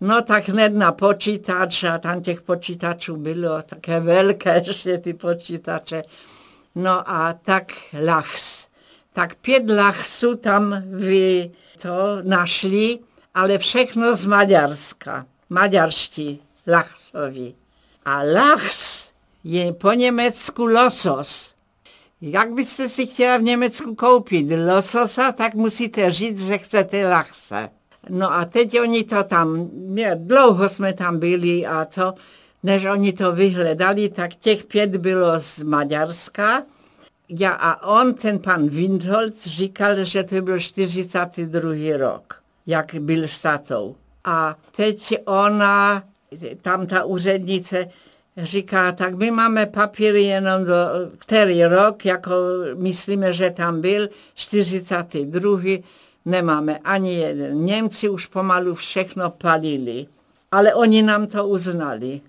No 0.00 0.22
tak 0.22 0.48
hned 0.48 0.74
na 0.74 0.92
počítač 0.92 1.84
a 1.84 1.98
tam 1.98 2.22
těch 2.22 2.40
počítačů 2.40 3.16
bylo 3.16 3.62
také 3.62 4.00
velké 4.00 4.62
ještě 4.66 4.98
ty 4.98 5.14
počítače. 5.14 6.02
No 6.74 7.10
a 7.10 7.32
tak 7.32 7.72
lachs. 8.04 8.68
Tak 9.12 9.34
pět 9.34 9.70
lachsů 9.70 10.36
tam 10.36 10.82
vy 10.86 11.50
to 11.82 12.18
našli, 12.22 12.98
ale 13.34 13.58
všechno 13.58 14.16
z 14.16 14.24
Maďarska. 14.24 15.26
Maďarští 15.50 16.47
Lachsowi. 16.68 17.54
A 18.04 18.22
Lachs 18.22 19.12
je 19.44 19.72
po 19.72 19.92
německu 19.92 20.66
losos. 20.66 21.54
Jak 22.20 22.52
byste 22.52 22.88
si 22.88 23.06
chtěla 23.06 23.36
v 23.36 23.42
Německu 23.42 23.94
koupit 23.94 24.46
lososa, 24.66 25.32
tak 25.32 25.54
musíte 25.54 26.10
říct, 26.10 26.46
že 26.46 26.58
chcete 26.58 27.08
lachse. 27.08 27.68
No 28.08 28.32
a 28.32 28.44
teď 28.44 28.80
oni 28.80 29.04
to 29.04 29.24
tam, 29.24 29.70
dlouho 30.14 30.68
jsme 30.68 30.92
tam 30.92 31.18
byli 31.18 31.66
a 31.66 31.84
to, 31.84 32.14
než 32.62 32.84
oni 32.84 33.12
to 33.12 33.32
vyhledali, 33.32 34.08
tak 34.08 34.34
těch 34.34 34.64
pět 34.64 34.96
bylo 34.96 35.40
z 35.40 35.62
Maďarska. 35.62 36.62
Ja, 37.28 37.50
a 37.50 37.86
on, 37.86 38.14
ten 38.14 38.38
pan 38.38 38.68
Windholz, 38.68 39.46
říkal, 39.46 40.04
že 40.04 40.24
to 40.24 40.42
byl 40.42 40.58
42. 40.58 41.72
rok, 41.96 42.42
jak 42.66 42.94
byl 42.94 43.28
s. 43.28 43.46
A 44.24 44.56
teď 44.76 45.14
ona 45.24 46.02
tam 46.62 46.86
ta 46.86 47.04
úřednice 47.04 47.88
říká, 48.36 48.92
tak 48.92 49.14
my 49.14 49.30
máme 49.30 49.66
papíry 49.66 50.22
jenom 50.22 50.64
do 50.64 50.74
který 51.18 51.64
rok, 51.64 52.04
jako 52.04 52.32
myslíme, 52.74 53.32
že 53.32 53.50
tam 53.50 53.80
byl, 53.80 54.08
42. 54.34 55.60
Nemáme 56.24 56.78
ani 56.78 57.14
jeden. 57.14 57.64
Němci 57.64 58.08
už 58.08 58.26
pomalu 58.26 58.74
všechno 58.74 59.30
palili, 59.30 60.06
ale 60.52 60.74
oni 60.74 61.02
nám 61.02 61.26
to 61.26 61.48
uznali. 61.48 62.20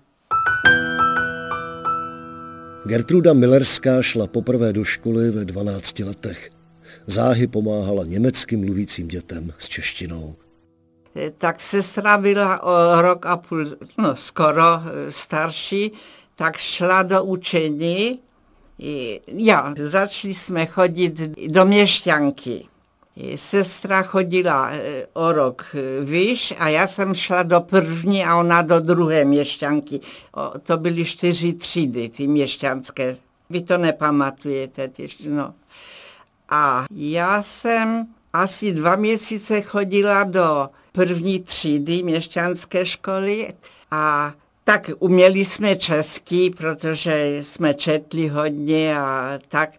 Gertruda 2.84 3.32
Millerská 3.32 4.02
šla 4.02 4.26
poprvé 4.26 4.72
do 4.72 4.84
školy 4.84 5.30
ve 5.30 5.44
12 5.44 5.98
letech. 5.98 6.50
Záhy 7.06 7.46
pomáhala 7.46 8.04
německy 8.04 8.56
mluvícím 8.56 9.08
dětem 9.08 9.52
s 9.58 9.68
češtinou. 9.68 10.34
Tak 11.38 11.60
sestra 11.60 12.18
byla 12.18 12.62
o 12.62 13.02
rok 13.02 13.26
a 13.26 13.36
půl, 13.36 13.66
no 13.98 14.16
skoro 14.16 14.62
eh, 14.62 15.12
starší, 15.12 15.92
tak 16.36 16.56
šla 16.56 17.02
do 17.02 17.24
učení. 17.24 18.20
Já, 19.26 19.74
začali 19.82 20.34
jsme 20.34 20.66
chodit 20.66 21.20
do 21.46 21.64
měšťanky. 21.64 22.66
Sestra 23.36 24.02
chodila 24.02 24.70
eh, 24.70 25.06
o 25.12 25.32
rok 25.32 25.76
výš 26.04 26.54
a 26.58 26.68
já 26.68 26.86
jsem 26.86 27.14
šla 27.14 27.42
do 27.42 27.60
první 27.60 28.24
a 28.24 28.36
ona 28.36 28.62
do 28.62 28.80
druhé 28.80 29.24
měšťanky. 29.24 30.00
O, 30.34 30.58
to 30.58 30.76
byly 30.76 31.04
čtyři 31.04 31.52
třídy, 31.52 32.08
ty 32.08 32.26
měšťanské. 32.26 33.16
Vy 33.50 33.62
to 33.62 33.78
nepamatujete, 33.78 34.88
těž, 34.88 35.18
no. 35.28 35.54
A 36.48 36.84
já 36.90 37.42
jsem 37.42 38.06
asi 38.32 38.72
dva 38.72 38.96
měsíce 38.96 39.62
chodila 39.62 40.24
do 40.24 40.68
první 40.92 41.40
třídy 41.40 42.02
měšťanské 42.02 42.86
školy 42.86 43.54
a 43.90 44.34
tak 44.64 44.90
uměli 44.98 45.44
jsme 45.44 45.76
česky, 45.76 46.50
protože 46.50 47.38
jsme 47.40 47.74
četli 47.74 48.28
hodně 48.28 48.98
a 48.98 49.38
tak. 49.48 49.70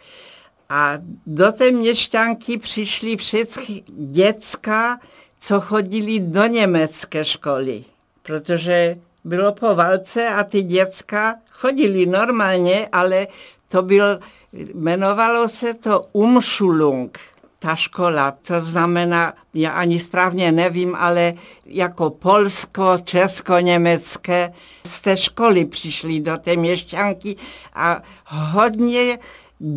A 0.70 0.94
do 1.26 1.52
té 1.52 1.72
měšťanky 1.72 2.58
přišli 2.58 3.18
všechny 3.18 3.84
děcka, 3.88 5.00
co 5.40 5.62
chodili 5.62 6.20
do 6.20 6.46
německé 6.46 7.26
školy, 7.26 7.84
protože 8.24 8.98
bylo 9.24 9.52
po 9.52 9.76
válce 9.76 10.28
a 10.28 10.44
ty 10.44 10.62
děcka 10.62 11.36
chodili 11.50 12.06
normálně, 12.06 12.90
ale 12.92 13.28
to 13.68 13.82
byl, 13.82 14.20
jmenovalo 14.54 15.50
se 15.50 15.74
to 15.74 16.06
Umschulung 16.12 17.20
ta 17.62 17.76
škola. 17.76 18.32
To 18.32 18.62
znamená, 18.62 19.34
já 19.54 19.72
ani 19.72 20.00
správně 20.00 20.52
nevím, 20.52 20.96
ale 20.96 21.34
jako 21.66 22.10
polsko, 22.10 22.98
česko, 23.04 23.60
německé 23.60 24.54
z 24.88 25.02
té 25.02 25.18
školy 25.18 25.66
přišli 25.66 26.20
do 26.20 26.38
té 26.38 26.56
měšťanky 26.56 27.36
a 27.74 28.02
hodně 28.26 29.20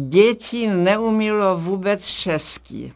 dětí 0.09 0.66
neumělo 0.66 1.59
vůbec 1.59 2.07
česky. 2.07 2.93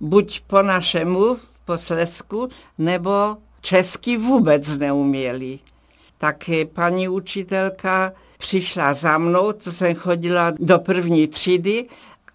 Buď 0.00 0.40
po 0.46 0.62
našemu, 0.62 1.36
po 1.64 1.78
Slesku, 1.78 2.48
nebo 2.78 3.36
česky 3.60 4.16
vůbec 4.16 4.78
neuměli. 4.78 5.58
Tak 6.18 6.50
paní 6.72 7.08
učitelka 7.08 8.12
přišla 8.38 8.94
za 8.94 9.18
mnou, 9.18 9.52
to 9.52 9.72
jsem 9.72 9.94
chodila 9.94 10.52
do 10.58 10.78
první 10.78 11.26
třídy 11.26 11.86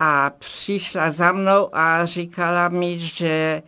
a 0.04 0.32
přišla 0.40 1.12
za 1.12 1.32
mnou 1.32 1.70
a 1.74 2.06
říkala 2.06 2.70
mi, 2.70 3.00
že 3.00 3.64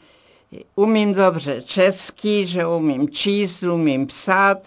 umím 0.75 1.13
dobře 1.13 1.61
česky, 1.61 2.47
že 2.47 2.65
umím 2.65 3.09
číst, 3.09 3.63
umím 3.63 4.07
psát 4.07 4.57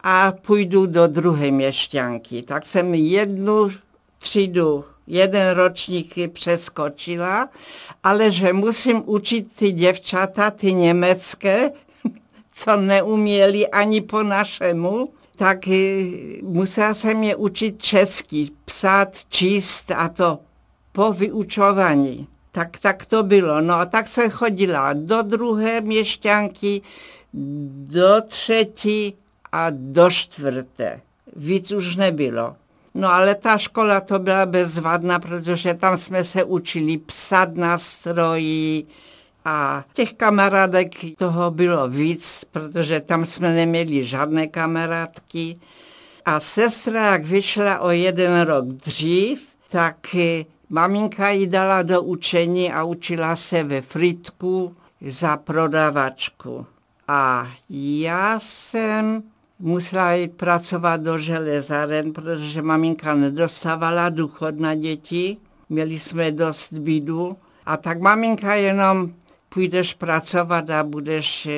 a 0.00 0.32
půjdu 0.32 0.86
do 0.86 1.06
druhé 1.06 1.50
měšťanky. 1.50 2.42
Tak 2.42 2.66
jsem 2.66 2.94
jednu 2.94 3.68
třídu, 4.18 4.84
jeden 5.06 5.50
ročník 5.56 6.14
přeskočila, 6.32 7.48
ale 8.04 8.30
že 8.30 8.52
musím 8.52 9.02
učit 9.06 9.46
ty 9.56 9.72
děvčata, 9.72 10.50
ty 10.50 10.72
německé, 10.74 11.70
co 12.52 12.76
neuměli 12.76 13.68
ani 13.68 14.00
po 14.00 14.22
našemu, 14.22 15.12
tak 15.36 15.58
musela 16.42 16.94
jsem 16.94 17.22
je 17.22 17.36
učit 17.36 17.82
česky, 17.82 18.50
psát, 18.64 19.08
číst 19.28 19.90
a 19.90 20.08
to 20.08 20.38
po 20.98 21.12
vyučování. 21.12 22.26
Tak, 22.52 22.78
tak 22.78 23.06
to 23.06 23.22
bylo. 23.22 23.60
No 23.60 23.74
a 23.74 23.84
tak 23.84 24.08
jsem 24.08 24.30
chodila 24.30 24.92
do 24.92 25.22
druhé 25.22 25.80
měšťanky, 25.80 26.82
do 27.32 28.22
třetí 28.28 29.14
a 29.52 29.66
do 29.70 30.10
čtvrté. 30.10 31.00
Víc 31.36 31.72
už 31.72 31.96
nebylo. 31.96 32.56
No 32.94 33.12
ale 33.12 33.34
ta 33.34 33.58
škola 33.58 34.00
to 34.00 34.18
byla 34.18 34.46
bezvadná, 34.46 35.18
protože 35.18 35.74
tam 35.74 35.98
jsme 35.98 36.24
se 36.24 36.44
učili 36.44 36.98
psat 36.98 37.54
na 37.54 37.78
stroji 37.78 38.84
a 39.44 39.84
těch 39.92 40.14
kamarádek 40.14 40.94
toho 41.18 41.50
bylo 41.50 41.88
víc, 41.88 42.44
protože 42.52 43.00
tam 43.00 43.24
jsme 43.24 43.52
neměli 43.52 44.04
žádné 44.04 44.46
kamarádky. 44.46 45.58
A 46.24 46.40
sestra, 46.40 47.12
jak 47.12 47.24
vyšla 47.24 47.78
o 47.78 47.90
jeden 47.90 48.40
rok 48.40 48.64
dřív, 48.66 49.40
tak 49.70 49.96
maminka 50.70 51.30
ji 51.30 51.46
dala 51.46 51.82
do 51.82 52.02
učení 52.02 52.72
a 52.72 52.84
učila 52.84 53.36
se 53.36 53.64
ve 53.64 53.82
Fritku 53.82 54.76
za 55.06 55.36
prodavačku. 55.36 56.66
A 57.08 57.48
já 57.70 58.40
jsem 58.40 59.22
musela 59.58 60.12
jít 60.12 60.36
pracovat 60.36 61.00
do 61.00 61.18
železáren, 61.18 62.12
protože 62.12 62.62
maminka 62.62 63.14
nedostávala 63.14 64.08
důchod 64.08 64.60
na 64.60 64.74
děti. 64.74 65.36
Měli 65.68 65.98
jsme 65.98 66.30
dost 66.30 66.72
bídu. 66.72 67.36
A 67.66 67.76
tak 67.76 68.00
maminka 68.00 68.54
jenom 68.54 69.12
půjdeš 69.48 69.94
pracovat 69.94 70.70
a 70.70 70.84
budeš, 70.84 71.48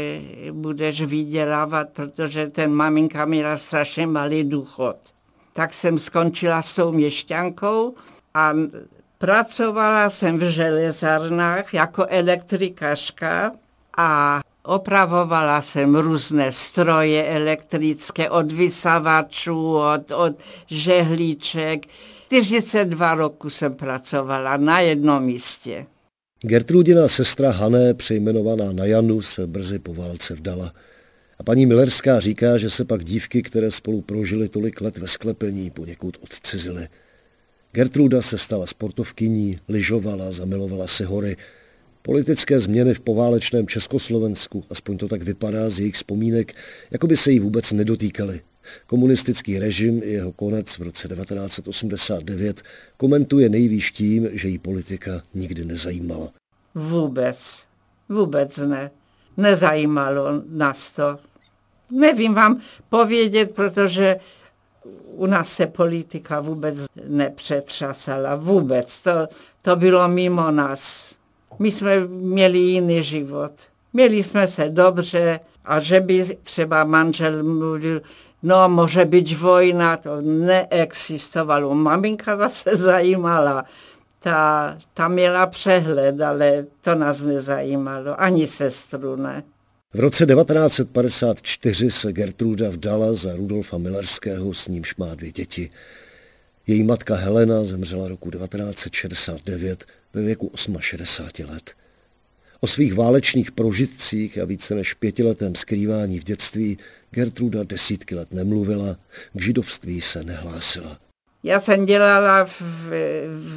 budeš 0.52 1.02
vydělávat, 1.02 1.88
protože 1.88 2.46
ten 2.46 2.72
maminka 2.72 3.24
měla 3.24 3.56
strašně 3.56 4.06
malý 4.06 4.44
důchod. 4.44 4.96
Tak 5.52 5.72
jsem 5.72 5.98
skončila 5.98 6.62
s 6.62 6.74
tou 6.74 6.92
měšťankou 6.92 7.94
a 8.34 8.52
pracovala 9.20 10.10
jsem 10.10 10.38
v 10.38 10.50
železárnách 10.50 11.74
jako 11.74 12.06
elektrikařka 12.08 13.52
a 13.96 14.40
Opravovala 14.62 15.62
jsem 15.62 15.96
různé 15.96 16.52
stroje 16.52 17.24
elektrické, 17.24 18.30
od 18.30 18.52
vysavačů, 18.52 19.76
od, 19.76 20.10
od 20.10 20.38
žehlíček. 20.66 21.86
42 22.26 23.14
roku 23.14 23.50
jsem 23.50 23.74
pracovala 23.74 24.56
na 24.56 24.80
jednom 24.80 25.22
místě. 25.22 25.86
Gertrudina 26.40 27.08
sestra 27.08 27.50
Hané, 27.50 27.94
přejmenovaná 27.94 28.72
na 28.72 28.84
Janu, 28.84 29.22
se 29.22 29.46
brzy 29.46 29.78
po 29.78 29.94
válce 29.94 30.34
vdala. 30.34 30.72
A 31.38 31.42
paní 31.42 31.66
Millerská 31.66 32.20
říká, 32.20 32.58
že 32.58 32.70
se 32.70 32.84
pak 32.84 33.04
dívky, 33.04 33.42
které 33.42 33.70
spolu 33.70 34.00
prožily 34.00 34.48
tolik 34.48 34.80
let 34.80 34.98
ve 34.98 35.08
sklepení, 35.08 35.70
poněkud 35.70 36.16
odcizily. 36.22 36.88
Gertruda 37.72 38.22
se 38.22 38.38
stala 38.38 38.66
sportovkyní, 38.66 39.58
lyžovala, 39.68 40.32
zamilovala 40.32 40.86
se 40.86 41.06
hory, 41.06 41.36
Politické 42.02 42.60
změny 42.60 42.94
v 42.94 43.00
poválečném 43.00 43.66
Československu, 43.66 44.64
aspoň 44.70 44.98
to 44.98 45.08
tak 45.08 45.22
vypadá 45.22 45.68
z 45.68 45.78
jejich 45.78 45.94
vzpomínek, 45.94 46.54
jako 46.90 47.06
by 47.06 47.16
se 47.16 47.30
jí 47.30 47.40
vůbec 47.40 47.72
nedotýkaly. 47.72 48.40
Komunistický 48.86 49.58
režim 49.58 50.00
i 50.04 50.10
jeho 50.10 50.32
konec 50.32 50.78
v 50.78 50.82
roce 50.82 51.08
1989 51.08 52.62
komentuje 52.96 53.48
nejvýš 53.48 53.92
tím, 53.92 54.28
že 54.32 54.48
jí 54.48 54.58
politika 54.58 55.22
nikdy 55.34 55.64
nezajímala. 55.64 56.30
Vůbec, 56.74 57.64
vůbec 58.08 58.56
ne. 58.56 58.90
Nezajímalo 59.36 60.42
nás 60.48 60.92
to. 60.92 61.18
Nevím 61.90 62.34
vám 62.34 62.60
povědět, 62.88 63.50
protože 63.54 64.16
u 65.04 65.26
nás 65.26 65.48
se 65.48 65.66
politika 65.66 66.40
vůbec 66.40 66.76
nepřetřasala. 67.08 68.36
Vůbec. 68.36 69.00
To, 69.00 69.10
to 69.62 69.76
bylo 69.76 70.08
mimo 70.08 70.50
nás. 70.50 71.14
My 71.58 71.70
jsme 71.70 72.00
měli 72.06 72.58
jiný 72.58 73.02
život. 73.02 73.52
Měli 73.92 74.22
jsme 74.22 74.48
se 74.48 74.68
dobře 74.68 75.40
a 75.64 75.80
že 75.80 76.00
by 76.00 76.38
třeba 76.42 76.84
manžel 76.84 77.42
mluvil, 77.42 78.02
no 78.42 78.68
může 78.68 79.04
být 79.04 79.38
vojna, 79.38 79.96
to 79.96 80.20
neexistovalo. 80.20 81.74
Maminka 81.74 82.48
se 82.48 82.76
zajímala, 82.76 83.64
ta, 84.20 84.76
ta 84.94 85.08
měla 85.08 85.46
přehled, 85.46 86.20
ale 86.20 86.64
to 86.80 86.94
nás 86.94 87.20
nezajímalo, 87.20 88.20
ani 88.20 88.46
sestru 88.46 89.16
ne. 89.16 89.42
V 89.94 90.00
roce 90.00 90.26
1954 90.26 91.90
se 91.90 92.12
Gertruda 92.12 92.70
vdala 92.70 93.12
za 93.14 93.36
Rudolfa 93.36 93.78
Millerského, 93.78 94.54
s 94.54 94.68
nímž 94.68 94.96
má 94.96 95.14
dvě 95.14 95.32
děti. 95.32 95.70
Její 96.66 96.82
matka 96.82 97.14
Helena 97.14 97.64
zemřela 97.64 98.08
roku 98.08 98.30
1969 98.30 99.84
ve 100.14 100.22
věku 100.22 100.52
68 100.80 101.46
let. 101.48 101.74
O 102.60 102.66
svých 102.66 102.94
válečných 102.94 103.52
prožitcích 103.52 104.38
a 104.38 104.44
více 104.44 104.74
než 104.74 104.94
pětiletém 104.94 105.54
skrývání 105.54 106.20
v 106.20 106.24
dětství 106.24 106.78
Gertruda 107.10 107.64
desítky 107.64 108.14
let 108.14 108.32
nemluvila, 108.32 108.96
k 109.36 109.42
židovství 109.42 110.00
se 110.00 110.24
nehlásila. 110.24 110.98
Já 111.42 111.60
jsem 111.60 111.86
dělala 111.86 112.44
v, 112.44 112.60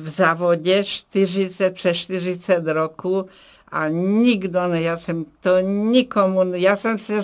v 0.01 0.09
závodě 0.09 0.83
40 0.83 1.73
přes 1.73 1.97
40 1.97 2.63
roku 2.65 3.25
a 3.73 3.87
nikdo 3.89 4.67
ne, 4.67 4.81
já 4.81 4.97
jsem 4.97 5.25
to 5.41 5.59
nikomu, 5.59 6.53
já 6.53 6.75
jsem 6.75 6.99
se 6.99 7.21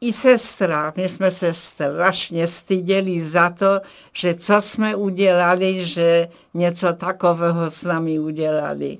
i 0.00 0.12
sestra, 0.12 0.92
my 0.96 1.08
jsme 1.08 1.30
se 1.30 1.54
strašně 1.54 2.46
styděli 2.46 3.20
za 3.20 3.50
to, 3.50 3.80
že 4.12 4.34
co 4.34 4.62
jsme 4.62 4.96
udělali, 4.96 5.86
že 5.86 6.28
něco 6.54 6.92
takového 6.92 7.70
s 7.70 7.82
námi 7.82 8.18
udělali. 8.18 8.98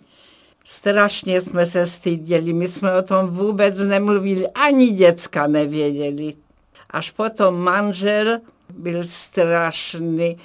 Strašně 0.65 1.41
jsme 1.41 1.67
se 1.67 1.87
styděli, 1.87 2.53
my 2.53 2.69
jsme 2.69 2.95
o 2.95 3.03
tom 3.03 3.27
vůbec 3.27 3.79
nemluvili, 3.79 4.49
ani 4.49 4.89
děcka 4.89 5.47
nevěděli. 5.47 6.35
Až 6.91 7.11
potom 7.11 7.55
manžel 7.55 8.39
byl 8.69 9.05
strašný. 9.05 10.39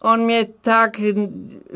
On 0.00 0.20
mě 0.20 0.46
tak 0.60 1.00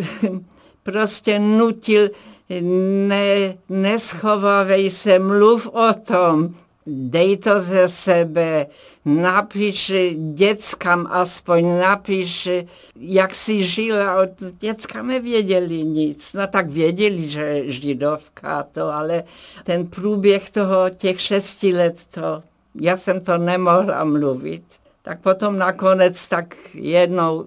prostě 0.83 1.39
nutil, 1.39 2.09
ne, 2.51 3.57
neschovávej 3.69 4.91
se, 4.91 5.19
mluv 5.19 5.67
o 5.67 5.93
tom, 5.95 6.55
dej 6.87 7.37
to 7.37 7.61
ze 7.61 7.89
sebe, 7.89 8.67
napiš 9.05 9.93
dětskám 10.35 11.07
aspoň, 11.11 11.79
napiš, 11.79 12.49
jak 12.97 13.35
si 13.35 13.65
žila. 13.65 14.27
Děcka 14.59 15.03
nevěděli 15.03 15.85
nic, 15.85 16.33
no 16.33 16.47
tak 16.47 16.71
věděli, 16.71 17.29
že 17.29 17.71
židovka 17.71 18.63
to, 18.63 18.93
ale 18.93 19.25
ten 19.65 19.87
průběh 19.87 20.51
toho 20.51 20.91
těch 20.91 21.21
šesti 21.21 21.73
let, 21.73 21.97
to, 22.11 22.43
já 22.75 22.97
jsem 22.97 23.21
to 23.21 23.39
nemohla 23.39 24.05
mluvit. 24.05 24.63
Tak 25.03 25.21
potom 25.21 25.59
nakonec 25.59 26.29
tak 26.29 26.55
jednou 26.75 27.47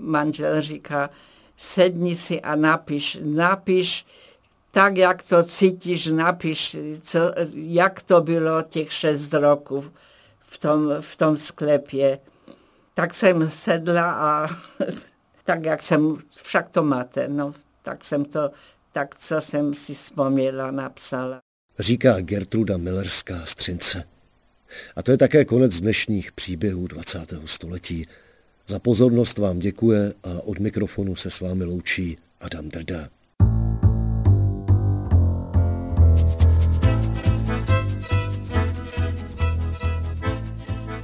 manžel 0.00 0.62
říká, 0.62 1.10
sedni 1.56 2.16
si 2.16 2.40
a 2.40 2.56
napiš, 2.56 3.18
napiš, 3.22 4.06
tak, 4.70 4.96
jak 4.96 5.22
to 5.22 5.42
cítíš, 5.42 6.06
napiš, 6.06 6.76
co, 7.02 7.18
jak 7.54 8.02
to 8.02 8.20
bylo 8.20 8.62
těch 8.62 8.92
šest 8.92 9.32
roků 9.32 9.84
v 10.40 10.58
tom, 10.58 10.94
v 11.00 11.16
tom 11.16 11.36
sklepě. 11.36 12.18
Tak 12.94 13.14
jsem 13.14 13.50
sedla 13.50 14.12
a 14.12 14.48
tak, 15.44 15.64
jak 15.64 15.82
jsem, 15.82 16.16
však 16.42 16.70
to 16.70 16.82
máte, 16.82 17.28
no, 17.28 17.54
tak 17.82 18.04
jsem 18.04 18.24
to, 18.24 18.50
tak 18.92 19.18
co 19.18 19.40
jsem 19.40 19.74
si 19.74 19.94
vzpomněla, 19.94 20.70
napsala. 20.70 21.38
Říká 21.78 22.20
Gertruda 22.20 22.76
Millerská 22.76 23.46
Střince. 23.46 24.04
A 24.96 25.02
to 25.02 25.10
je 25.10 25.16
také 25.16 25.44
konec 25.44 25.80
dnešních 25.80 26.32
příběhů 26.32 26.86
20. 26.86 27.18
století. 27.44 28.06
Za 28.68 28.78
pozornost 28.78 29.38
vám 29.38 29.58
děkuje 29.58 30.14
a 30.24 30.28
od 30.44 30.58
mikrofonu 30.58 31.16
se 31.16 31.30
s 31.30 31.40
vámi 31.40 31.64
loučí 31.64 32.18
Adam 32.40 32.68
Drda. 32.68 33.08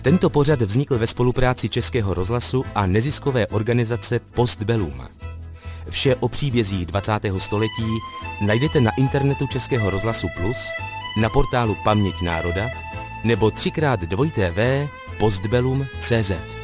Tento 0.02 0.30
pořad 0.30 0.62
vznikl 0.62 0.98
ve 0.98 1.06
spolupráci 1.06 1.68
Českého 1.68 2.14
rozhlasu 2.14 2.64
a 2.74 2.86
neziskové 2.86 3.46
organizace 3.46 4.20
Postbellum. 4.34 5.08
Vše 5.90 6.16
o 6.16 6.28
příbězích 6.28 6.86
20. 6.86 7.12
století 7.38 7.98
najdete 8.46 8.80
na 8.80 8.90
internetu 8.98 9.46
Českého 9.46 9.90
rozhlasu 9.90 10.26
Plus, 10.36 10.58
na 11.20 11.28
portálu 11.28 11.76
Paměť 11.84 12.14
národa 12.22 12.70
nebo 13.24 13.48
3x2tv 13.48 14.88
postbellum.cz. 15.18 16.61